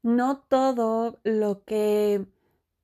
no 0.01 0.39
todo 0.39 1.19
lo 1.25 1.65
que 1.65 2.25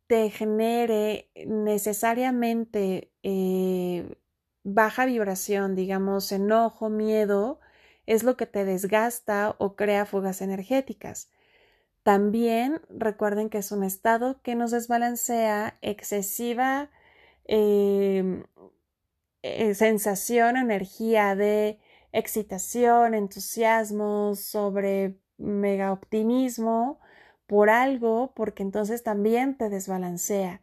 te 0.07 0.29
genere 0.31 1.31
necesariamente 1.47 3.09
eh, 3.23 4.17
baja 4.65 5.05
vibración, 5.05 5.75
digamos 5.75 6.33
enojo, 6.33 6.89
miedo, 6.89 7.60
es 8.05 8.23
lo 8.23 8.37
que 8.37 8.45
te 8.45 8.65
desgasta 8.65 9.55
o 9.59 9.75
crea 9.75 10.05
fugas 10.05 10.41
energéticas. 10.41 11.29
También 12.03 12.81
recuerden 12.89 13.49
que 13.49 13.59
es 13.59 13.71
un 13.71 13.83
estado 13.83 14.41
que 14.41 14.55
nos 14.55 14.71
desbalancea 14.71 15.77
excesiva 15.81 16.89
em, 17.45 18.43
eh, 19.43 19.73
sensación, 19.75 20.57
energía 20.57 21.35
de 21.35 21.79
excitación, 22.11 23.13
entusiasmo, 23.13 24.35
sobre 24.35 25.17
mega 25.37 25.91
optimismo 25.91 26.99
por 27.47 27.69
algo, 27.69 28.33
porque 28.35 28.63
entonces 28.63 29.03
también 29.03 29.57
te 29.57 29.69
desbalancea. 29.69 30.61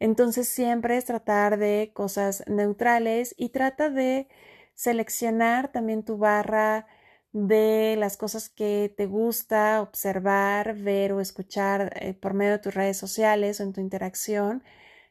Entonces 0.00 0.48
siempre 0.48 0.96
es 0.96 1.04
tratar 1.06 1.58
de 1.58 1.90
cosas 1.94 2.44
neutrales 2.46 3.34
y 3.36 3.50
trata 3.50 3.90
de 3.90 4.28
seleccionar 4.78 5.72
también 5.72 6.04
tu 6.04 6.18
barra 6.18 6.86
de 7.32 7.96
las 7.98 8.16
cosas 8.16 8.48
que 8.48 8.94
te 8.96 9.06
gusta 9.06 9.82
observar, 9.82 10.76
ver 10.76 11.12
o 11.12 11.20
escuchar 11.20 11.92
eh, 12.00 12.14
por 12.14 12.34
medio 12.34 12.52
de 12.52 12.58
tus 12.60 12.74
redes 12.74 12.96
sociales 12.98 13.60
o 13.60 13.64
en 13.64 13.72
tu 13.72 13.80
interacción, 13.80 14.62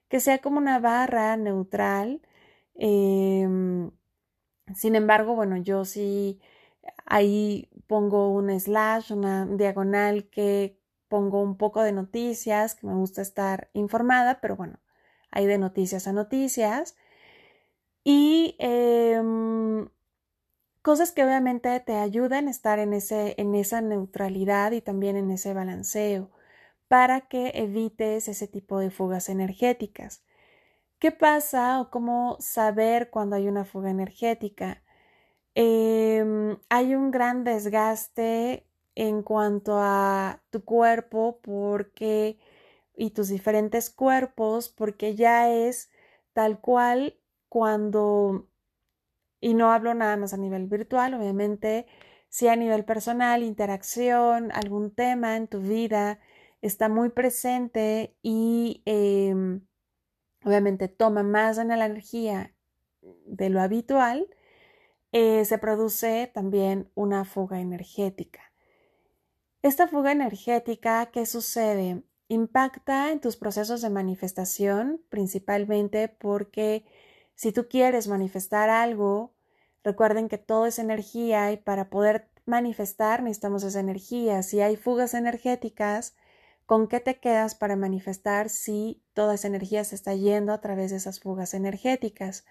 que 0.10 0.19
sea 0.21 0.39
como 0.39 0.60
una 0.60 0.80
barra 0.80 1.38
neutral. 1.38 2.21
Em, 2.75 3.91
sin 4.75 4.95
embargo, 4.95 5.36
bueno, 5.36 5.58
yo 5.58 5.86
sí 5.86 6.39
ahí 7.06 7.69
pongo 7.88 8.32
un 8.34 8.49
slash, 8.60 9.13
una 9.13 9.45
diagonal 9.47 10.30
que 10.30 10.80
pongo 11.10 11.41
un 11.41 11.58
poco 11.58 11.82
de 11.84 11.91
noticias, 11.93 12.75
que 12.75 12.88
me 12.88 12.95
gusta 12.95 13.21
estar 13.21 13.69
informada, 13.73 14.39
pero 14.41 14.56
bueno, 14.58 14.80
hay 15.32 15.45
de 15.47 15.58
noticias 15.58 16.08
a 16.08 16.13
noticias. 16.13 16.95
Y 18.10 18.56
em, 18.60 19.89
cosas 20.82 21.12
que 21.12 21.26
obviamente 21.26 21.78
te 21.82 21.96
ayudan 21.98 22.48
a 22.48 22.52
estar 22.52 22.80
en, 22.80 22.93
ese, 22.93 23.36
en 23.38 23.54
esa 23.54 23.82
neutralidad 23.82 24.72
y 24.72 24.82
también 24.82 25.17
en 25.17 25.30
ese 25.30 25.54
balanceo 25.54 26.32
para 26.88 27.22
que 27.28 27.52
evites 27.56 28.30
ese 28.30 28.48
tipo 28.48 28.80
de 28.80 28.91
fugas 28.91 29.28
energéticas. 29.30 30.24
¿Qué 31.00 31.12
pasa 31.12 31.82
o 31.82 31.91
cómo 31.91 32.38
saber 32.39 33.10
cuando 33.12 33.36
hay 33.36 33.50
una 33.50 33.65
fuga 33.65 33.89
energética? 33.91 34.84
Em, 35.56 36.58
hay 36.70 36.96
un 36.96 37.12
gran 37.12 37.43
desgaste 37.43 38.67
en 38.96 39.24
cuanto 39.24 39.80
a 39.80 40.41
tu 40.52 40.63
cuerpo 40.65 41.39
porque 41.43 42.39
y 42.96 43.12
tus 43.12 43.30
diferentes 43.30 43.89
cuerpos 43.89 44.70
porque 44.70 45.15
ya 45.15 45.50
es 45.52 45.89
tal 46.34 46.62
cual 46.62 47.17
cuando 47.50 48.48
y 49.40 49.54
no 49.54 49.72
hablo 49.72 49.94
nada 49.94 50.18
más 50.18 50.34
a 50.34 50.38
nivel 50.38 50.68
virtual, 50.68 51.14
obviamente, 51.14 51.86
si 52.30 52.48
a 52.48 52.56
nivel 52.56 52.86
personal, 52.86 53.44
interacción, 53.44 54.52
algún 54.52 54.94
tema 54.94 55.36
en 55.38 55.48
tu 55.48 55.60
vida 55.62 56.20
está 56.62 56.90
muy 56.90 57.10
presente 57.10 58.16
y 58.22 58.82
em, 58.86 59.62
obviamente 60.44 60.88
toma 60.88 61.24
más 61.24 61.58
en 61.58 61.70
la 61.70 61.86
energía 61.86 62.54
de 63.26 63.50
lo 63.50 63.62
habitual, 63.62 64.28
eh, 65.12 65.46
se 65.46 65.58
produce 65.58 66.30
también 66.34 66.92
una 66.96 67.26
fuga 67.26 67.62
energética. 67.62 68.42
Esta 69.62 69.88
fuga 69.88 70.12
energética, 70.12 71.08
¿qué 71.12 71.26
sucede? 71.26 72.04
Impacta 72.28 73.12
en 73.12 73.22
tus 73.22 73.38
procesos 73.38 73.82
de 73.82 73.90
manifestación, 73.90 75.02
principalmente 75.10 76.10
porque 76.10 76.86
si 77.38 77.52
tú 77.52 77.67
quieres 77.69 78.08
manifestar 78.08 78.69
algo, 78.69 79.32
recuerden 79.84 80.28
que 80.28 80.39
todo 80.39 80.65
es 80.65 80.80
energía 80.80 81.52
y 81.52 81.58
para 81.58 81.89
poder 81.89 82.30
manifestar 82.45 83.21
necesitamos 83.21 83.63
esa 83.63 83.80
energía. 83.80 84.41
Si 84.41 84.60
hay 84.60 84.76
fugas 84.76 85.13
energéticas, 85.13 86.15
¿con 86.65 86.88
qué 86.88 87.00
te 87.00 87.19
quedas 87.19 87.54
para 87.54 87.76
manifestar 87.76 88.50
si 88.50 89.04
toda 89.13 89.36
esa 89.36 89.47
energía 89.47 89.84
se 89.84 89.93
está 89.93 90.15
yendo 90.15 90.52
a 90.52 90.62
través 90.62 90.89
de 90.89 90.97
esas 90.97 91.19
fugas 91.19 91.54
energéticas? 91.54 92.43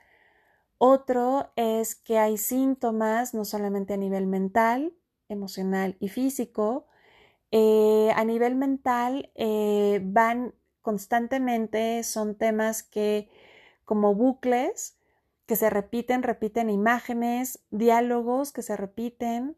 Otro 0.79 1.51
es 1.57 1.96
que 1.96 2.18
hay 2.18 2.38
síntomas 2.38 3.35
no 3.35 3.44
solamente 3.44 3.94
a 3.94 3.96
nivel 3.96 4.27
mental, 4.29 4.92
emocional 5.29 5.96
y 5.99 6.11
físico. 6.11 6.87
Eh, 7.51 8.12
a 8.14 8.25
nivel 8.25 8.55
mental 8.55 9.33
eh, 9.35 10.01
van 10.05 10.55
constantemente, 10.81 12.05
son 12.05 12.37
temas 12.37 12.85
que 12.85 13.29
como 13.87 14.14
bucles 14.14 14.99
que 15.46 15.57
se 15.57 15.70
repiten, 15.70 16.22
repiten 16.22 16.68
imágenes, 16.68 17.61
diálogos 17.70 18.53
que 18.53 18.62
se 18.62 18.77
repiten, 18.77 19.57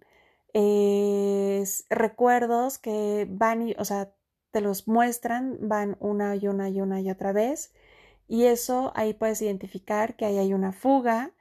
eh, 0.55 1.65
recuerdos 1.91 2.79
que 2.79 3.27
van, 3.29 3.69
y, 3.69 3.75
o 3.79 3.85
sea, 3.85 4.13
te 4.53 4.61
los 4.61 4.87
muestran, 4.87 5.59
van 5.63 5.97
una 5.99 6.37
y 6.37 6.47
una 6.47 6.69
y 6.69 6.81
una 6.81 7.01
y 7.01 7.11
otra 7.11 7.33
vez 7.33 7.73
y 8.29 8.45
eso 8.45 8.93
ahí 8.95 9.15
puedes 9.15 9.43
identificar 9.43 10.15
que 10.15 10.27
ahí 10.27 10.39
hay 10.39 10.53
una 10.55 10.73
fuga 10.73 11.33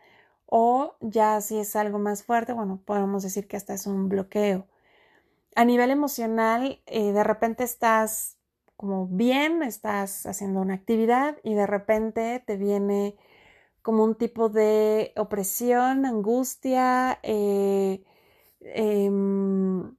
o 0.46 0.96
ya 1.02 1.42
si 1.42 1.60
es 1.60 1.76
algo 1.76 2.00
más 2.00 2.24
fuerte, 2.24 2.54
bueno, 2.54 2.82
podemos 2.86 3.24
decir 3.24 3.48
que 3.48 3.58
hasta 3.58 3.74
es 3.74 3.86
un 3.86 4.08
bloqueo. 4.08 4.66
A 5.56 5.66
nivel 5.66 5.92
emocional, 5.92 6.82
eh, 6.86 7.12
de 7.12 7.24
repente 7.24 7.64
estás 7.66 8.37
como 8.78 9.08
bien, 9.08 9.64
estás 9.64 10.26
haciendo 10.28 10.62
una 10.62 10.76
actividad 10.76 11.38
y 11.44 11.56
de 11.56 11.68
repente 11.68 12.44
te 12.46 12.58
viene 12.58 13.18
como 13.82 14.04
un 14.04 14.16
tipo 14.16 14.50
de 14.50 15.14
opresión, 15.18 16.06
angustia, 16.06 17.20
eh, 17.24 18.04
em, 18.62 19.96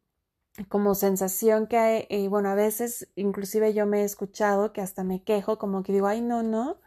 como 0.69 0.95
sensación 0.95 1.67
que, 1.69 1.77
hay, 1.79 2.07
eh, 2.11 2.29
bueno, 2.29 2.51
a 2.51 2.55
veces 2.55 3.09
inclusive 3.17 3.75
yo 3.75 3.87
me 3.87 4.03
he 4.03 4.05
escuchado 4.05 4.73
que 4.73 4.81
hasta 4.81 5.05
me 5.05 5.23
quejo, 5.23 5.59
como 5.59 5.83
que 5.83 5.93
digo, 5.93 6.07
ay, 6.07 6.21
no, 6.21 6.43
no. 6.43 6.81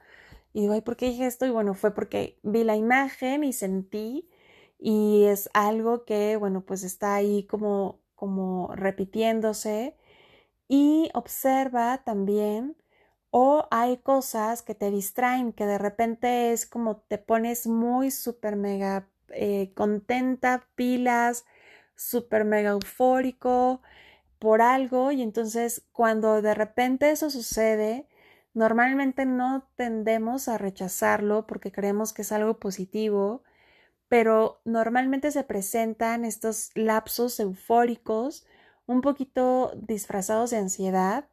Y 0.53 0.61
digo, 0.61 0.73
ay, 0.73 0.81
¿por 0.81 0.97
qué 0.97 1.07
dije 1.07 1.27
esto? 1.27 1.45
Y 1.45 1.51
bueno, 1.51 1.73
fue 1.75 1.93
porque 1.93 2.39
vi 2.43 2.63
la 2.63 2.75
imagen 2.75 3.43
y 3.43 3.53
sentí 3.53 4.29
y 4.79 5.25
es 5.25 5.49
algo 5.53 6.05
que, 6.05 6.37
bueno, 6.37 6.61
pues 6.65 6.83
está 6.83 7.15
ahí 7.15 7.45
como, 7.47 8.01
como 8.15 8.69
repitiéndose 8.75 9.95
y 10.71 11.09
observa 11.13 11.97
también 12.05 12.77
o 13.29 13.67
hay 13.71 13.97
cosas 13.97 14.61
que 14.61 14.73
te 14.73 14.89
distraen, 14.89 15.51
que 15.51 15.65
de 15.65 15.77
repente 15.77 16.53
es 16.53 16.65
como 16.65 16.97
te 17.09 17.17
pones 17.17 17.67
muy 17.67 18.09
súper 18.09 18.55
mega 18.55 19.09
eh, 19.33 19.73
contenta, 19.75 20.65
pilas, 20.75 21.45
súper 21.95 22.45
mega 22.45 22.71
eufórico 22.71 23.81
por 24.39 24.61
algo 24.61 25.11
y 25.11 25.21
entonces 25.23 25.83
cuando 25.91 26.41
de 26.41 26.53
repente 26.53 27.11
eso 27.11 27.29
sucede, 27.29 28.07
normalmente 28.53 29.25
no 29.25 29.67
tendemos 29.75 30.47
a 30.47 30.57
rechazarlo 30.57 31.47
porque 31.47 31.73
creemos 31.73 32.13
que 32.13 32.21
es 32.21 32.31
algo 32.31 32.59
positivo, 32.59 33.43
pero 34.07 34.61
normalmente 34.63 35.31
se 35.31 35.43
presentan 35.43 36.23
estos 36.23 36.71
lapsos 36.75 37.41
eufóricos 37.41 38.45
un 38.91 39.01
poquito 39.01 39.71
disfrazados 39.75 40.51
de 40.51 40.57
ansiedad 40.57 41.29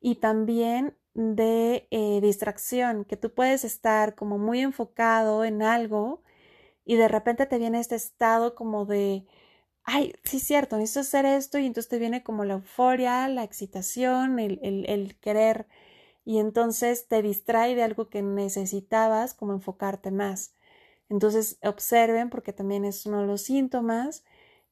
y 0.00 0.16
también 0.16 0.96
de 1.14 1.88
eh, 1.90 2.20
distracción, 2.22 3.04
que 3.04 3.16
tú 3.16 3.32
puedes 3.34 3.64
estar 3.64 4.14
como 4.16 4.38
muy 4.38 4.60
enfocado 4.60 5.44
en 5.44 5.62
algo 5.62 6.22
y 6.84 6.96
de 6.96 7.08
repente 7.08 7.46
te 7.46 7.58
viene 7.58 7.80
este 7.80 7.96
estado 7.96 8.54
como 8.54 8.86
de 8.86 9.26
ay, 9.84 10.14
sí 10.24 10.40
cierto, 10.40 10.76
necesito 10.78 11.00
hacer 11.00 11.26
esto 11.26 11.58
y 11.58 11.66
entonces 11.66 11.90
te 11.90 11.98
viene 11.98 12.22
como 12.22 12.44
la 12.44 12.54
euforia, 12.54 13.28
la 13.28 13.44
excitación, 13.44 14.38
el, 14.38 14.58
el, 14.62 14.86
el 14.88 15.16
querer 15.20 15.66
y 16.24 16.38
entonces 16.38 17.08
te 17.08 17.22
distrae 17.22 17.74
de 17.74 17.82
algo 17.82 18.08
que 18.10 18.22
necesitabas 18.22 19.34
como 19.34 19.52
enfocarte 19.54 20.10
más. 20.10 20.54
Entonces 21.10 21.58
observen 21.62 22.30
porque 22.30 22.52
también 22.52 22.84
es 22.84 23.06
uno 23.06 23.20
de 23.22 23.26
los 23.26 23.42
síntomas 23.42 24.24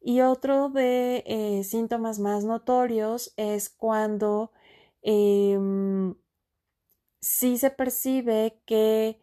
y 0.02 0.20
otro 0.22 0.68
de 0.68 1.24
eh, 1.26 1.64
síntomas 1.64 2.18
más 2.18 2.44
notorios 2.44 3.32
es 3.36 3.70
cuando 3.70 4.52
eh, 5.02 5.58
sí 7.20 7.58
se 7.58 7.70
percibe 7.70 8.60
que 8.66 9.20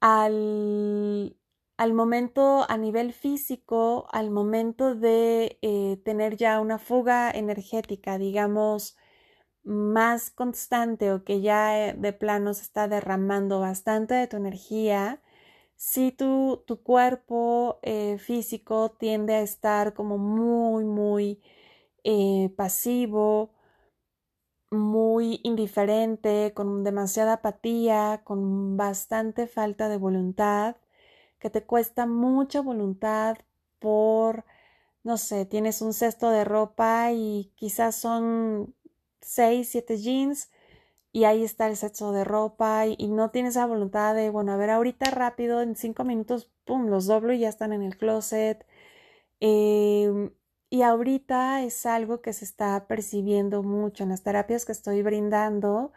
al 0.00 1.36
al 1.78 1.94
momento 1.94 2.64
a 2.68 2.76
nivel 2.76 3.12
físico, 3.12 4.06
al 4.12 4.30
momento 4.30 4.94
de 4.94 5.58
eh, 5.62 5.96
tener 6.04 6.36
ya 6.36 6.60
una 6.60 6.78
fuga 6.78 7.30
energética, 7.30 8.18
digamos, 8.18 8.96
más 9.64 10.30
constante 10.30 11.12
o 11.12 11.24
que 11.24 11.40
ya 11.42 11.88
eh, 11.90 11.94
de 11.94 12.12
plano 12.12 12.54
se 12.54 12.62
está 12.62 12.88
derramando 12.88 13.60
bastante 13.60 14.14
de 14.14 14.28
tu 14.28 14.36
energía, 14.36 15.22
si 15.88 16.12
tu, 16.12 16.62
tu 16.66 16.74
cuerpo 16.82 17.78
eh, 17.82 18.16
físico 18.18 18.92
tiende 19.00 19.34
a 19.34 19.42
estar 19.42 19.94
como 19.94 20.16
muy, 20.18 20.84
muy 20.84 21.40
pasivo, 22.56 23.50
muy 24.70 25.40
indiferente, 25.44 26.52
con 26.54 26.82
demasiada 26.84 27.34
apatía, 27.34 28.22
con 28.24 28.76
bastante 28.76 29.46
falta 29.46 29.88
de 29.88 29.98
voluntad, 29.98 30.76
que 31.38 31.50
te 31.50 31.64
cuesta 31.64 32.06
mucha 32.06 32.60
voluntad 32.62 33.38
por, 33.80 34.44
no 35.04 35.18
sé, 35.18 35.46
tienes 35.46 35.82
un 35.82 35.94
cesto 35.94 36.30
de 36.30 36.44
ropa 36.44 37.12
y 37.12 37.52
quizás 37.56 37.96
son 37.96 38.74
seis, 39.22 39.70
siete 39.70 39.98
jeans 39.98 40.51
y 41.12 41.24
ahí 41.24 41.44
está 41.44 41.68
el 41.68 41.76
cesto 41.76 42.12
de 42.12 42.24
ropa 42.24 42.86
y, 42.86 43.08
no 43.08 43.30
tienes 43.30 43.56
la 43.56 43.66
voluntad 43.66 44.14
de, 44.14 44.30
bueno, 44.30 44.52
a 44.52 44.56
ver, 44.56 44.70
ahorita 44.70 45.10
rápido, 45.10 45.62
en 45.62 45.76
cinco 45.76 46.04
minutos, 46.04 46.50
pum, 46.64 46.86
los 46.88 47.06
doblo 47.06 47.32
y 47.34 47.40
ya 47.40 47.48
están 47.50 47.72
en 47.72 47.82
el 47.82 47.96
closet. 47.98 48.66
Em, 49.40 50.30
y 50.70 50.82
ahorita 50.82 51.62
es 51.64 51.86
algo 51.86 52.22
que 52.22 52.32
se 52.32 52.44
está 52.44 52.86
percibiendo 52.86 53.62
mucho 53.62 54.04
en 54.04 54.10
las 54.10 54.22
terapias 54.22 54.64
que 54.64 54.72
estoy 54.72 55.02
brindando. 55.02 55.92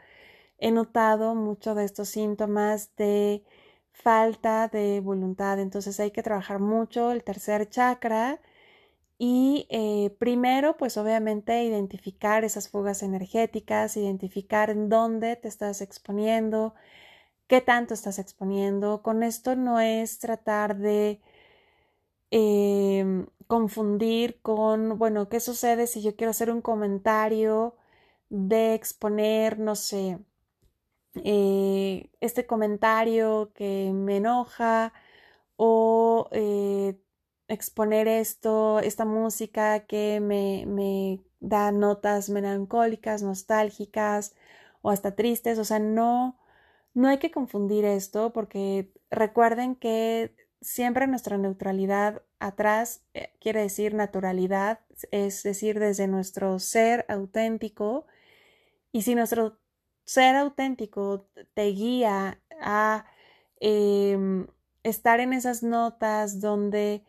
He 0.58 0.71
notado 0.71 1.36
mucho 1.36 1.75
de 1.75 1.86
estos 1.86 2.10
síntomas 2.10 2.95
de 2.97 3.43
falta 3.91 4.67
de 4.69 5.01
voluntad. 5.01 5.60
Entonces 5.60 5.99
hay 5.99 6.12
que 6.12 6.23
trabajar 6.23 6.60
mucho 6.60 7.12
el 7.12 7.23
tercer 7.23 7.69
chakra 7.69 8.41
y 9.17 9.67
eh, 9.69 10.12
primero, 10.19 10.78
pues 10.78 10.97
obviamente 10.97 11.63
identificar 11.63 12.43
esas 12.43 12.69
fugas 12.69 13.04
energéticas, 13.04 13.97
identificar 13.97 14.69
en 14.69 14.89
dónde 14.89 15.36
te 15.38 15.47
estás 15.47 15.82
exponiendo, 15.82 16.75
qué 17.47 17.62
tanto 17.62 17.93
estás 17.93 18.19
exponiendo. 18.19 19.01
Con 19.04 19.23
esto 19.23 19.56
no 19.56 19.80
es 19.80 20.19
tratar 20.19 20.78
de 20.78 21.21
em, 22.32 23.28
confundir 23.47 24.41
con, 24.41 24.97
bueno, 24.97 25.30
¿qué 25.30 25.39
sucede 25.39 25.88
si 25.88 26.01
yo 26.01 26.15
quiero 26.15 26.32
hacer 26.32 26.51
un 26.51 26.62
comentario 26.62 27.75
de 28.30 28.73
exponer, 28.75 29.60
no 29.60 29.75
sé, 29.75 30.19
eh, 31.23 32.10
este 32.21 32.45
comentario 32.45 33.51
que 33.54 33.91
me 33.93 34.17
enoja 34.17 34.93
o 35.57 36.30
eh, 36.32 36.97
exponer 37.47 38.07
esto, 38.07 38.79
esta 38.79 39.05
música 39.05 39.81
que 39.85 40.19
me, 40.19 40.65
me 40.67 41.21
da 41.39 41.71
notas 41.71 42.29
melancólicas, 42.29 43.21
nostálgicas 43.23 44.35
o 44.81 44.89
hasta 44.89 45.15
tristes. 45.15 45.59
O 45.59 45.65
sea, 45.65 45.79
no, 45.79 46.39
no 46.93 47.07
hay 47.07 47.19
que 47.19 47.31
confundir 47.31 47.85
esto 47.85 48.33
porque 48.33 48.91
recuerden 49.09 49.75
que 49.75 50.35
siempre 50.61 51.07
nuestra 51.07 51.37
neutralidad 51.37 52.23
atrás 52.39 53.03
eh, 53.13 53.31
quiere 53.39 53.61
decir 53.61 53.93
naturalidad, 53.93 54.79
es 55.11 55.43
decir, 55.43 55.79
desde 55.79 56.07
nuestro 56.07 56.59
ser 56.59 57.05
auténtico. 57.09 58.07
Y 58.91 59.03
si 59.03 59.15
nuestro 59.15 59.59
ser 60.05 60.35
auténtico 60.35 61.27
te 61.53 61.65
guía 61.65 62.39
a 62.61 63.05
em, 63.59 64.47
estar 64.83 65.19
en 65.19 65.33
esas 65.33 65.63
notas 65.63 66.41
donde 66.41 67.03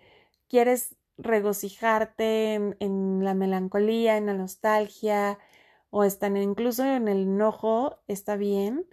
quieres 0.49 0.97
regocijarte 1.19 2.55
en, 2.55 3.25
la 3.25 3.35
melancolía, 3.35 4.17
en 4.17 4.27
la 4.27 4.35
nostalgia 4.35 5.39
o 5.91 6.05
están 6.05 6.37
incluso 6.37 6.85
en 6.85 7.09
el 7.09 7.23
enojo, 7.23 8.01
está 8.09 8.37
bien, 8.37 8.87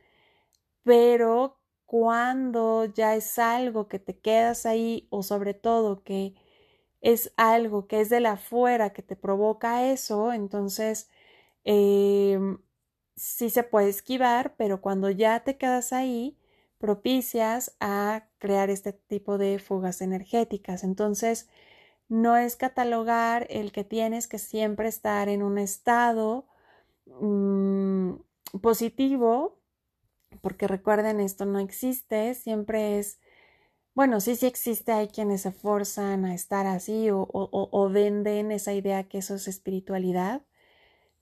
pero 0.84 1.60
cuando 1.86 2.86
ya 2.86 3.16
es 3.16 3.40
algo 3.40 3.88
que 3.88 4.00
te 4.00 4.18
quedas 4.20 4.66
ahí 4.66 5.08
o 5.12 5.24
sobre 5.24 5.54
todo 5.54 6.04
que 6.04 6.36
es 7.02 7.34
algo 7.38 7.88
que 7.88 8.02
es 8.02 8.10
de 8.10 8.22
la 8.22 8.34
afuera 8.34 8.94
que 8.94 9.04
te 9.04 9.16
provoca 9.16 9.92
eso, 9.92 10.34
entonces 10.34 11.10
em, 11.66 12.60
sí 13.16 13.50
se 13.50 13.64
puede 13.64 13.90
esquivar, 13.90 14.56
pero 14.58 14.82
cuando 14.82 15.10
ya 15.10 15.42
te 15.44 15.58
quedas 15.58 15.94
ahí, 15.94 16.38
propicias 16.84 17.78
a 17.80 18.28
crear 18.40 18.70
este 18.70 18.92
tipo 18.92 19.38
de 19.38 19.58
fugas 19.58 20.02
energéticas. 20.02 20.84
Entonces, 20.84 21.48
no 22.10 22.36
es 22.36 22.58
catalogar 22.58 23.48
el 23.50 23.72
que 23.72 23.86
tienes 23.86 24.28
que 24.28 24.38
siempre 24.38 24.90
estar 24.90 25.30
en 25.30 25.44
un 25.44 25.58
estado 25.60 26.46
mm, 27.06 28.16
positivo, 28.62 29.62
porque 30.42 30.68
recuerden, 30.68 31.22
esto 31.22 31.46
no 31.46 31.60
existe, 31.60 32.34
siempre 32.36 33.00
es, 33.00 33.22
bueno, 33.96 34.20
sí, 34.20 34.36
sí 34.36 34.46
existe, 34.48 34.92
hay 34.92 35.08
quienes 35.08 35.42
se 35.44 35.54
forzan 35.54 36.26
a 36.26 36.36
estar 36.36 36.68
así 36.68 37.10
o, 37.12 37.30
o 37.32 37.90
venden 37.90 38.52
esa 38.52 38.74
idea 38.74 39.08
que 39.08 39.20
eso 39.20 39.36
es 39.36 39.48
espiritualidad. 39.48 40.46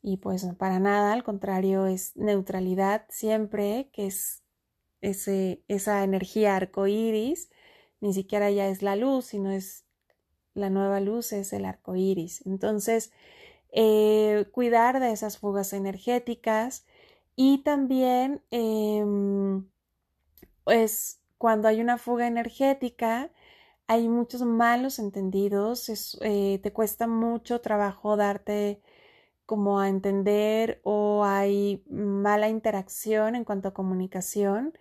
Y 0.02 0.18
pues 0.18 0.44
para 0.58 0.80
nada, 0.80 1.14
al 1.14 1.24
contrario, 1.24 1.86
es 1.86 2.16
neutralidad 2.18 3.06
siempre, 3.10 3.92
que 3.94 4.08
es 4.08 4.41
ese, 5.02 5.64
esa 5.68 6.04
energía 6.04 6.56
arcoíris, 6.56 7.50
ni 8.02 8.14
siquiera 8.14 8.52
ya 8.52 8.68
es 8.68 8.82
la 8.82 8.96
luz, 8.96 9.26
sino 9.26 9.52
es 9.52 9.86
la 10.54 10.70
nueva 10.70 11.00
luz, 11.00 11.34
es 11.34 11.54
el 11.54 11.66
arco 11.66 11.96
iris. 11.96 12.46
Entonces, 12.46 13.12
eh, 13.72 14.48
cuidar 14.52 15.00
de 15.00 15.12
esas 15.12 15.38
fugas 15.38 15.74
energéticas 15.74 16.86
y 17.36 17.60
también, 17.64 18.44
eh, 18.52 19.06
pues, 20.64 21.20
cuando 21.38 21.68
hay 21.68 21.82
una 21.82 21.98
fuga 21.98 22.28
energética, 22.28 23.32
hay 23.88 24.08
muchos 24.08 24.42
malos 24.44 25.00
entendidos, 25.00 26.18
eh, 26.22 26.60
te 26.64 26.74
cuesta 26.74 27.08
mucho 27.08 27.62
trabajo 27.62 28.16
darte 28.16 28.82
como 29.46 29.80
a 29.82 29.90
entender 29.90 30.82
o 30.84 31.24
hay 31.26 31.84
mala 31.90 32.50
interacción 32.50 33.36
en 33.36 33.44
cuanto 33.46 33.70
a 33.70 33.74
comunicación. 33.74 34.74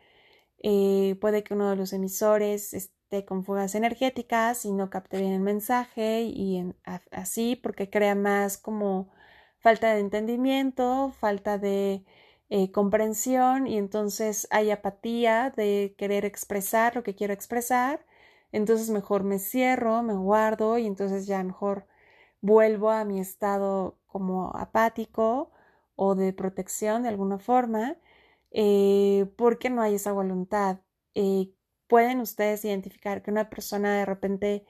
Eh, 0.61 1.17
puede 1.21 1.43
que 1.43 1.55
uno 1.55 1.71
de 1.71 1.77
los 1.77 1.93
emisores 1.93 2.75
esté 2.75 3.25
con 3.25 3.45
fugas 3.45 3.75
energéticas 3.75 4.65
y 4.65 4.73
no 4.73 4.91
capte 4.91 5.19
bien 5.19 5.33
el 5.33 5.41
mensaje 5.41 6.23
y 6.23 6.75
así 7.11 7.57
porque 7.57 7.91
crea 7.91 8.15
más 8.15 8.59
como 8.59 9.11
falta 9.59 9.95
de 9.95 10.01
entendimiento, 10.01 11.13
falta 11.19 11.59
de 11.59 12.05
eh, 12.51 12.71
comprensión 12.73 13.67
y 13.67 13.79
entonces 13.79 14.47
hay 14.51 14.71
apatía 14.71 15.51
de 15.57 15.95
querer 15.99 16.25
expresar 16.25 16.95
lo 16.97 17.03
que 17.03 17.15
quiero 17.15 17.33
expresar. 17.33 18.05
Entonces 18.53 18.91
mejor 18.91 19.25
me 19.25 19.39
cierro, 19.39 20.03
me 20.03 20.15
guardo 20.15 20.79
y 20.79 20.87
entonces 20.87 21.27
ya 21.27 21.43
mejor 21.45 21.87
vuelvo 22.43 22.91
a 22.91 23.05
mi 23.05 23.21
estado 23.21 23.99
como 24.07 24.51
apático 24.57 25.51
o 25.97 26.15
de 26.15 26.33
protección 26.33 27.03
de 27.03 27.11
alguna 27.11 27.39
forma 27.39 27.97
eh, 28.53 29.27
porque 29.37 29.71
no 29.71 29.83
hay 29.83 29.95
esa 29.97 30.13
voluntad. 30.13 30.81
Eh, 31.15 31.53
pueden 31.89 32.21
ustedes 32.21 32.65
identificar 32.65 33.23
que 33.23 33.31
una 33.31 33.51
persona 33.51 33.99
de 33.99 34.07
repente 34.07 34.67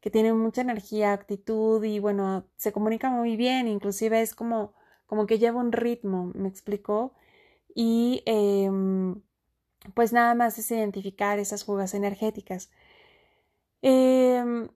que 0.00 0.10
tiene 0.10 0.32
mucha 0.32 0.62
energía, 0.62 1.12
actitud 1.12 1.84
y 1.84 1.98
bueno, 1.98 2.46
se 2.56 2.72
comunica 2.72 3.10
muy 3.10 3.36
bien, 3.36 3.68
inclusive 3.68 4.22
es 4.22 4.34
como, 4.34 4.74
como 5.06 5.26
que 5.26 5.38
lleva 5.38 5.60
un 5.60 5.72
ritmo, 5.72 6.32
me 6.34 6.48
explicó. 6.48 7.14
Y 7.74 8.22
em, 8.26 9.22
pues 9.94 10.12
nada 10.12 10.34
más 10.34 10.58
es 10.58 10.70
identificar 10.70 11.38
esas 11.38 11.64
fugas 11.64 11.94
energéticas. 11.94 12.70
Em, 13.82 14.68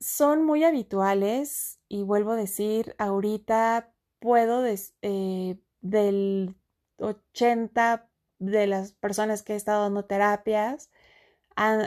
son 0.00 0.44
muy 0.44 0.64
habituales 0.64 1.80
y 1.88 2.02
vuelvo 2.02 2.32
a 2.32 2.36
decir, 2.36 2.94
ahorita 2.98 3.92
puedo 4.20 4.64
eh, 5.02 5.58
del 5.80 6.56
80 6.98 8.08
de 8.38 8.66
las 8.66 8.92
personas 8.92 9.42
que 9.42 9.54
he 9.54 9.56
estado 9.56 9.82
dando 9.82 10.04
terapias 10.04 10.90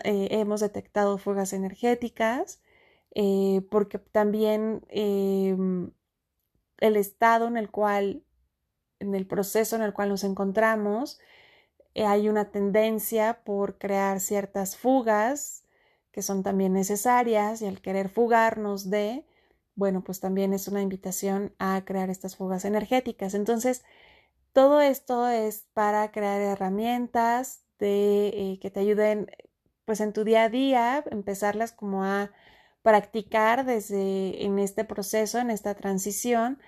eh, 0.03 0.27
hemos 0.31 0.59
detectado 0.59 1.17
fugas 1.17 1.53
energéticas 1.53 2.61
eh, 3.15 3.61
porque 3.69 3.99
también 3.99 4.85
em, 4.89 5.91
el 6.79 6.97
estado 6.97 7.47
en 7.47 7.57
el 7.57 7.69
cual, 7.71 8.23
en 8.99 9.15
el 9.15 9.25
proceso 9.27 9.75
en 9.75 9.81
el 9.81 9.93
cual 9.93 10.09
nos 10.09 10.23
encontramos, 10.23 11.19
eh, 11.93 12.05
hay 12.05 12.29
una 12.29 12.51
tendencia 12.51 13.43
por 13.43 13.77
crear 13.77 14.19
ciertas 14.19 14.77
fugas 14.77 15.63
que 16.11 16.21
son 16.21 16.43
también 16.43 16.73
necesarias 16.73 17.61
y 17.61 17.67
al 17.67 17.81
querer 17.81 18.09
fugarnos 18.09 18.89
de, 18.89 19.25
bueno, 19.75 20.03
pues 20.03 20.19
también 20.19 20.53
es 20.53 20.67
una 20.67 20.81
invitación 20.81 21.53
a 21.59 21.83
crear 21.85 22.09
estas 22.09 22.35
fugas 22.35 22.65
energéticas. 22.65 23.33
Entonces, 23.33 23.83
todo 24.53 24.81
esto 24.81 25.27
es 25.27 25.67
para 25.73 26.11
crear 26.11 26.41
herramientas 26.41 27.65
de, 27.79 28.27
eh, 28.29 28.59
que 28.61 28.71
te 28.71 28.81
ayuden 28.81 29.29
pues 29.85 30.01
en 30.01 30.13
tu 30.13 30.23
día 30.23 30.43
a 30.43 30.49
día, 30.49 31.03
empezarlas 31.11 31.71
como 31.73 32.03
a 32.03 32.31
practicar 32.81 33.65
desde 33.65 34.45
en 34.45 34.59
este 34.59 34.85
proceso, 34.85 35.39
en 35.39 35.51
esta 35.51 35.75
transición, 35.75 36.59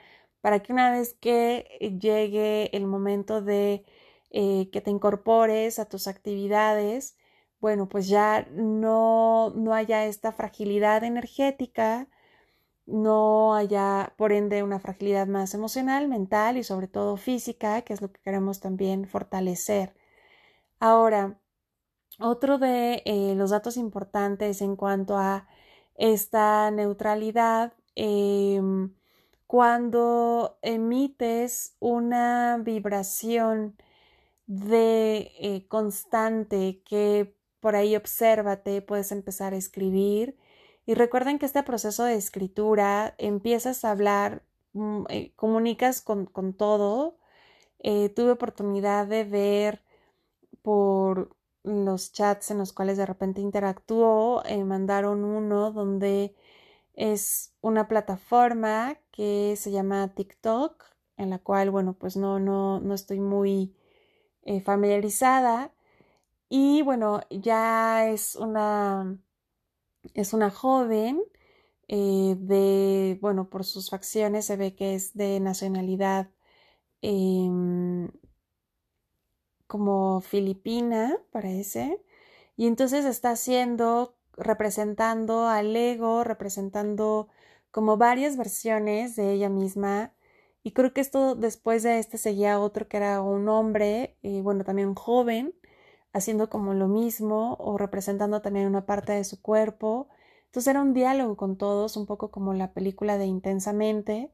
para 0.42 0.62
que 0.62 0.74
una 0.74 0.92
vez 0.92 1.16
que 1.20 1.98
llegue 2.02 2.76
el 2.76 2.86
momento 2.88 3.42
de 3.42 3.86
eh, 4.32 4.70
que 4.72 4.82
te 4.82 4.92
incorpores 4.92 5.80
a 5.80 5.86
tus 5.86 6.08
actividades, 6.08 7.18
bueno, 7.60 7.88
pues 7.88 8.08
ya 8.10 8.48
no, 8.52 9.52
no 9.56 9.74
haya 9.74 10.06
esta 10.06 10.32
fragilidad 10.34 11.04
energética 11.04 12.10
no 12.86 13.56
haya, 13.56 14.14
por 14.18 14.32
ende, 14.34 14.64
una 14.64 14.80
fragilidad 14.80 15.28
más 15.28 15.54
emocional, 15.54 16.08
mental 16.08 16.58
y 16.58 16.64
sobre 16.64 16.88
todo 16.88 17.18
física, 17.18 17.82
que 17.84 17.94
es 17.94 18.02
lo 18.02 18.12
que 18.12 18.22
queremos 18.22 18.60
también 18.60 19.08
fortalecer. 19.08 19.96
Ahora, 20.80 21.40
otro 22.20 22.58
de 22.60 23.02
eh, 23.06 23.36
los 23.36 23.52
datos 23.52 23.78
importantes 23.78 24.62
en 24.62 24.76
cuanto 24.76 25.18
a 25.18 25.48
esta 25.96 26.72
neutralidad, 26.72 27.74
em, 27.96 28.94
cuando 29.48 30.58
emites 30.62 31.76
una 31.80 32.58
vibración 32.64 33.78
de 34.48 35.32
eh, 35.40 35.68
constante 35.68 36.82
que 36.86 37.36
por 37.60 37.76
ahí 37.76 37.96
obsérvate, 37.96 38.82
puedes 38.82 39.12
empezar 39.12 39.54
a 39.54 39.58
escribir, 39.58 40.38
y 40.86 40.96
recuerden 40.96 41.40
que 41.40 41.46
este 41.46 41.64
proceso 41.64 42.04
de 42.04 42.16
escritura 42.16 43.16
empiezas 43.18 43.86
a 43.86 43.92
hablar, 43.92 44.44
mm, 44.74 45.06
eh, 45.10 45.34
comunicas 45.36 46.02
con, 46.02 46.28
todo. 46.54 47.18
Eh, 47.80 48.10
tuve 48.10 48.32
oportunidad 48.32 49.08
de 49.08 49.24
ver 49.26 49.84
por 50.64 51.36
los 51.64 52.12
chats 52.14 52.52
en 52.52 52.58
los 52.60 52.74
cuales 52.74 52.98
de 52.98 53.06
repente 53.06 53.42
interactuó, 53.42 54.44
eh, 54.46 54.64
mandaron 54.66 55.24
uno 55.24 55.72
donde 55.72 56.36
es 56.96 57.54
una 57.62 57.88
plataforma 57.88 58.98
que 59.12 59.56
se 59.58 59.72
llama 59.72 60.14
TikTok, 60.16 60.84
en 61.18 61.30
la 61.30 61.40
cual, 61.40 61.72
bueno, 61.72 61.94
pues 61.94 62.18
no, 62.18 62.40
no, 62.40 62.80
no 62.80 62.94
estoy 62.94 63.20
muy 63.20 63.76
familiarizada. 64.66 65.72
Y 66.50 66.82
bueno, 66.84 67.22
ya 67.30 68.08
es 68.10 68.36
una 68.36 69.18
es 70.14 70.34
una 70.34 70.50
joven 70.50 71.22
eh, 71.88 72.36
de, 72.40 73.18
bueno, 73.22 73.50
por 73.50 73.64
sus 73.66 73.90
facciones 73.90 74.46
se 74.46 74.58
ve 74.58 74.76
que 74.76 74.96
es 74.96 75.16
de 75.16 75.40
nacionalidad 75.40 76.30
em, 77.02 78.10
como 79.68 80.22
filipina, 80.22 81.18
parece. 81.32 82.02
Y 82.58 82.68
entonces 82.68 83.06
está 83.06 83.32
haciendo, 83.32 84.16
representando 84.38 85.48
al 85.48 85.76
ego, 85.76 86.24
representando 86.24 87.28
como 87.72 87.98
varias 87.98 88.38
versiones 88.38 89.16
de 89.16 89.34
ella 89.34 89.50
misma. 89.50 90.14
Y 90.64 90.72
creo 90.74 90.94
que 90.94 91.02
esto 91.02 91.36
después 91.36 91.84
de 91.84 92.00
este 92.00 92.18
seguía 92.18 92.60
otro 92.60 92.88
que 92.88 92.98
era 92.98 93.22
un 93.22 93.50
hombre, 93.50 94.18
y 94.22 94.42
bueno, 94.42 94.64
también 94.64 94.96
joven, 94.96 95.54
haciendo 96.14 96.50
como 96.50 96.74
lo 96.74 96.88
mismo 96.88 97.56
o 97.60 97.78
representando 97.78 98.42
también 98.42 98.68
una 98.68 98.86
parte 98.86 99.14
de 99.14 99.24
su 99.24 99.42
cuerpo. 99.42 100.08
Entonces 100.46 100.70
era 100.70 100.82
un 100.82 100.94
diálogo 100.94 101.36
con 101.36 101.58
todos, 101.58 101.98
un 101.98 102.06
poco 102.06 102.32
como 102.32 102.54
la 102.54 102.74
película 102.74 103.18
de 103.18 103.26
Intensamente, 103.26 104.32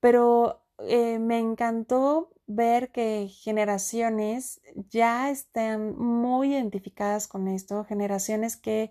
pero 0.00 0.62
eh, 0.78 1.18
me 1.18 1.38
encantó 1.38 2.30
ver 2.46 2.90
que 2.92 3.28
generaciones 3.28 4.60
ya 4.90 5.30
están 5.30 5.96
muy 5.98 6.54
identificadas 6.54 7.28
con 7.28 7.48
esto, 7.48 7.84
generaciones 7.84 8.56
que 8.56 8.90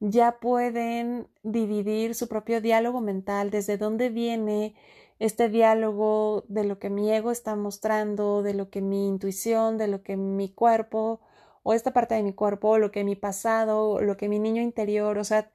ya 0.00 0.38
pueden 0.40 1.28
dividir 1.42 2.14
su 2.14 2.28
propio 2.28 2.60
diálogo 2.60 3.00
mental, 3.00 3.50
desde 3.50 3.78
dónde 3.78 4.10
viene 4.10 4.74
este 5.18 5.48
diálogo 5.48 6.44
de 6.48 6.64
lo 6.64 6.78
que 6.78 6.90
mi 6.90 7.10
ego 7.12 7.30
está 7.30 7.56
mostrando, 7.56 8.42
de 8.42 8.54
lo 8.54 8.70
que 8.70 8.80
mi 8.80 9.08
intuición, 9.08 9.78
de 9.78 9.88
lo 9.88 10.02
que 10.02 10.16
mi 10.16 10.48
cuerpo 10.50 11.20
o 11.64 11.74
esta 11.74 11.92
parte 11.92 12.14
de 12.14 12.22
mi 12.22 12.34
cuerpo, 12.34 12.70
o 12.70 12.78
lo 12.78 12.92
que 12.92 13.04
mi 13.04 13.16
pasado, 13.16 13.90
o 13.90 14.00
lo 14.02 14.16
que 14.16 14.28
mi 14.28 14.38
niño 14.38 14.62
interior, 14.62 15.18
o 15.18 15.24
sea, 15.24 15.50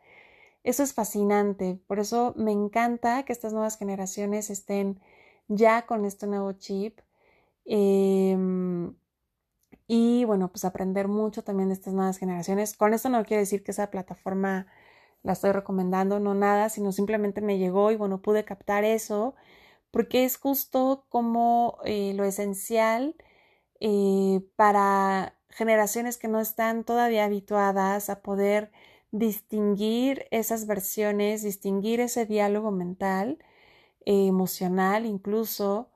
eso 0.64 0.84
es 0.84 0.94
fascinante. 0.94 1.80
Por 1.88 2.00
eso 2.00 2.34
me 2.38 2.52
encanta 2.52 3.24
que 3.24 3.34
estas 3.34 3.54
nuevas 3.54 3.78
generaciones 3.78 4.50
estén 4.50 5.00
ya 5.48 5.86
con 5.86 6.06
este 6.06 6.28
nuevo 6.28 6.54
chip. 6.54 7.00
Em, 7.66 8.96
y 9.88 10.26
bueno, 10.26 10.50
pues 10.52 10.66
aprender 10.66 11.08
mucho 11.08 11.44
también 11.44 11.70
de 11.70 11.76
estas 11.76 11.94
nuevas 11.94 12.18
generaciones. 12.18 12.76
Con 12.78 12.94
esto 12.94 13.10
no 13.10 13.24
quiero 13.26 13.42
decir 13.42 13.64
que 13.64 13.72
esa 13.72 13.90
plataforma 13.92 14.68
la 15.24 15.34
estoy 15.34 15.52
recomendando, 15.52 16.20
no 16.20 16.34
nada, 16.36 16.70
sino 16.70 16.92
simplemente 16.92 17.42
me 17.42 17.58
llegó 17.58 17.92
y 17.92 17.96
bueno, 17.98 18.22
pude 18.22 18.46
captar 18.46 18.84
eso, 18.86 19.36
porque 19.92 20.26
es 20.26 20.38
justo 20.38 21.06
como 21.10 21.80
eh, 21.86 22.14
lo 22.16 22.24
esencial 22.26 23.16
eh, 23.82 24.42
para 24.56 25.36
generaciones 25.50 26.18
que 26.18 26.28
no 26.28 26.40
están 26.40 26.84
todavía 26.84 27.26
habituadas 27.26 28.10
a 28.10 28.22
poder 28.22 28.72
distinguir 29.12 30.28
esas 30.32 30.68
versiones, 30.68 31.44
distinguir 31.44 32.00
ese 32.00 32.26
diálogo 32.26 32.72
mental, 32.72 33.40
eh, 34.06 34.28
emocional 34.28 35.06
incluso. 35.06 35.90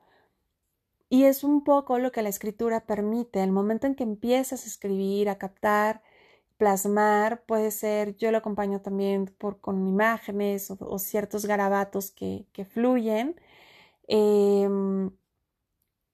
Y 1.10 1.26
es 1.26 1.44
un 1.44 1.64
poco 1.64 2.00
lo 2.00 2.12
que 2.12 2.24
la 2.24 2.30
escritura 2.30 2.86
permite. 2.86 3.44
El 3.44 3.52
momento 3.52 3.88
en 3.88 3.96
que 3.96 4.04
empiezas 4.04 4.64
a 4.64 4.68
escribir, 4.68 5.30
a 5.30 5.38
captar, 5.38 6.02
plasmar, 6.58 7.44
puede 7.46 7.72
ser, 7.72 8.16
yo 8.18 8.32
lo 8.32 8.38
acompaño 8.40 8.82
también 8.82 9.26
por, 9.38 9.60
con 9.60 9.88
imágenes 9.88 10.72
o, 10.72 11.00
ciertos 11.00 11.46
garabatos 11.46 12.12
que, 12.12 12.46
fluyen, 12.74 13.36
em, 14.08 15.12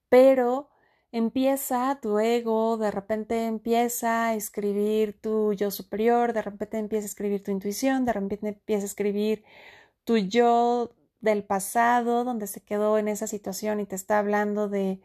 pero 0.09 0.69
empieza 1.11 1.99
tu 2.01 2.19
ego, 2.19 2.77
de 2.77 2.91
repente 2.91 3.45
empieza 3.45 4.27
a 4.27 4.35
escribir 4.35 5.19
tu 5.21 5.53
yo 5.53 5.71
superior, 5.71 6.33
de 6.33 6.41
repente 6.41 6.77
empieza 6.77 7.05
a 7.05 7.07
escribir 7.09 7.43
tu 7.43 7.51
intuición, 7.51 8.05
de 8.05 8.13
repente 8.13 8.47
empieza 8.49 8.83
a 8.83 8.85
escribir 8.87 9.43
tu 10.05 10.17
yo 10.17 10.95
del 11.21 11.43
pasado, 11.43 12.23
donde 12.23 12.47
se 12.47 12.61
quedó 12.61 12.97
en 12.97 13.07
esa 13.07 13.27
situación 13.27 13.79
y 13.79 13.85
te 13.85 13.95
está 13.95 14.19
hablando 14.19 14.69
de 14.69 15.01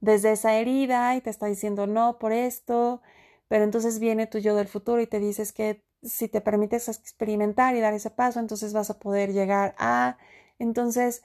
desde 0.00 0.32
esa 0.32 0.54
herida 0.56 1.16
y 1.16 1.20
te 1.22 1.30
está 1.30 1.46
diciendo 1.46 1.86
no 1.86 2.18
por 2.18 2.32
esto, 2.32 3.02
pero 3.48 3.64
entonces 3.64 3.98
viene 4.00 4.26
tu 4.26 4.38
yo 4.38 4.54
del 4.56 4.68
futuro 4.68 5.00
y 5.02 5.06
te 5.06 5.20
dices 5.20 5.52
que 5.52 5.82
si 6.02 6.28
te 6.28 6.40
permites 6.42 6.88
experimentar 6.88 7.74
y 7.76 7.80
dar 7.80 7.94
ese 7.94 8.10
paso, 8.10 8.40
entonces 8.40 8.72
vas 8.74 8.90
a 8.90 8.98
poder 8.98 9.32
llegar 9.32 9.74
a, 9.78 10.18
entonces 10.58 11.22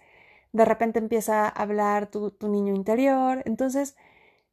de 0.54 0.66
repente 0.66 1.00
empieza 1.00 1.46
a 1.46 1.50
hablar 1.50 2.08
tu, 2.08 2.32
tu 2.32 2.48
niño 2.50 2.74
interior, 2.76 3.44
entonces 3.46 3.96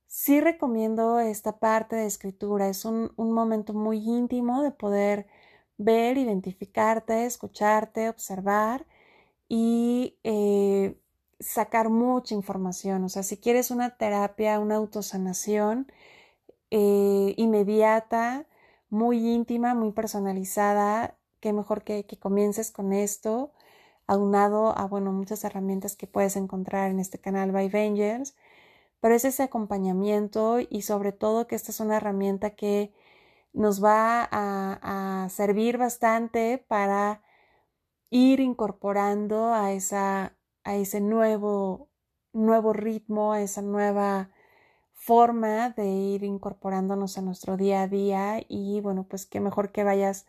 Sí 0.07 0.41
recomiendo 0.41 1.21
esta 1.21 1.59
parte 1.59 1.97
de 1.97 2.07
escritura, 2.07 2.69
es 2.69 2.85
un, 2.85 3.13
momento 3.17 3.75
muy 3.75 3.99
íntimo 3.99 4.63
de 4.63 4.71
poder 4.71 5.27
ver, 5.79 6.19
identificarte, 6.19 7.27
escucharte, 7.27 8.09
observar 8.09 8.87
y 9.49 10.19
eh, 10.25 10.99
sacar 11.41 11.91
mucha 11.91 12.35
información. 12.35 13.05
O 13.05 13.09
sea, 13.09 13.23
si 13.23 13.37
quieres 13.39 13.71
una 13.71 13.97
terapia, 13.99 14.61
una 14.61 14.77
autosanación 14.77 15.93
eh, 16.71 17.35
inmediata, 17.37 18.47
muy 18.91 19.19
íntima, 19.29 19.75
muy 19.75 19.93
personalizada, 19.93 21.17
qué 21.41 21.53
mejor 21.53 21.85
que, 21.85 22.07
que 22.07 22.19
comiences 22.19 22.71
con 22.71 22.93
esto, 22.93 23.53
aunado 24.07 24.77
a, 24.79 24.87
bueno, 24.87 25.13
muchas 25.13 25.45
herramientas 25.45 25.97
que 25.97 26.07
puedes 26.07 26.37
encontrar 26.37 26.91
en 26.91 27.01
este 27.01 27.19
canal 27.21 27.53
by 27.53 27.69
Vengers 27.69 28.35
pero 29.01 29.15
es 29.15 29.25
ese 29.25 29.43
acompañamiento 29.45 30.59
y 30.61 30.83
sobre 30.83 31.13
todo 31.13 31.47
que 31.47 31.55
esta 31.57 31.71
es 31.71 31.81
una 31.81 31.97
herramienta 31.99 32.51
que 32.51 32.93
nos 33.53 33.83
va 33.83 34.29
a, 34.31 35.29
servir 35.31 35.79
bastante 35.79 36.65
para 36.69 37.23
ir 38.11 38.41
incorporando 38.41 39.53
a, 39.55 39.73
esa, 39.73 40.37
a 40.65 40.77
ese 40.77 41.01
nuevo, 41.01 41.89
nuevo 42.33 42.73
ritmo, 42.73 43.33
a 43.33 43.43
esa 43.43 43.63
nueva 43.63 44.31
forma 44.93 45.71
de 45.71 45.87
ir 45.87 46.25
incorporándonos 46.25 47.19
a 47.19 47.23
nuestro 47.23 47.57
día 47.57 47.83
a 47.83 47.89
día 47.89 48.43
y 48.49 48.81
bueno, 48.81 49.07
pues 49.09 49.27
qué 49.27 49.41
mejor 49.41 49.73
que 49.73 49.85
vayas 49.85 50.27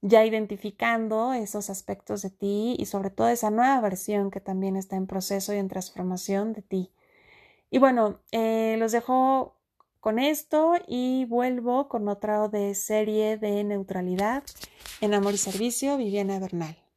ya 0.00 0.24
identificando 0.24 1.32
esos 1.32 1.70
aspectos 1.70 2.22
de 2.22 2.30
ti 2.30 2.76
y 2.78 2.86
sobre 2.86 3.10
todo 3.10 3.28
esa 3.28 3.50
nueva 3.50 3.80
versión 3.80 4.30
que 4.30 4.40
también 4.40 4.76
está 4.76 4.96
en 4.96 5.06
proceso 5.06 5.54
y 5.54 5.58
en 5.58 5.68
transformación 5.68 6.52
de 6.52 6.62
ti. 6.62 6.92
Y 7.70 7.78
bueno, 7.78 8.20
eh, 8.32 8.76
los 8.78 8.92
dejo 8.92 9.56
con 10.00 10.18
esto 10.18 10.74
y 10.86 11.24
vuelvo 11.24 11.88
con 11.88 12.08
otra 12.08 12.48
de 12.48 12.74
serie 12.74 13.38
de 13.38 13.64
neutralidad 13.64 14.44
en 15.00 15.14
Amor 15.14 15.34
y 15.34 15.38
Servicio, 15.38 15.96
Viviana 15.96 16.38
Bernal. 16.38 16.85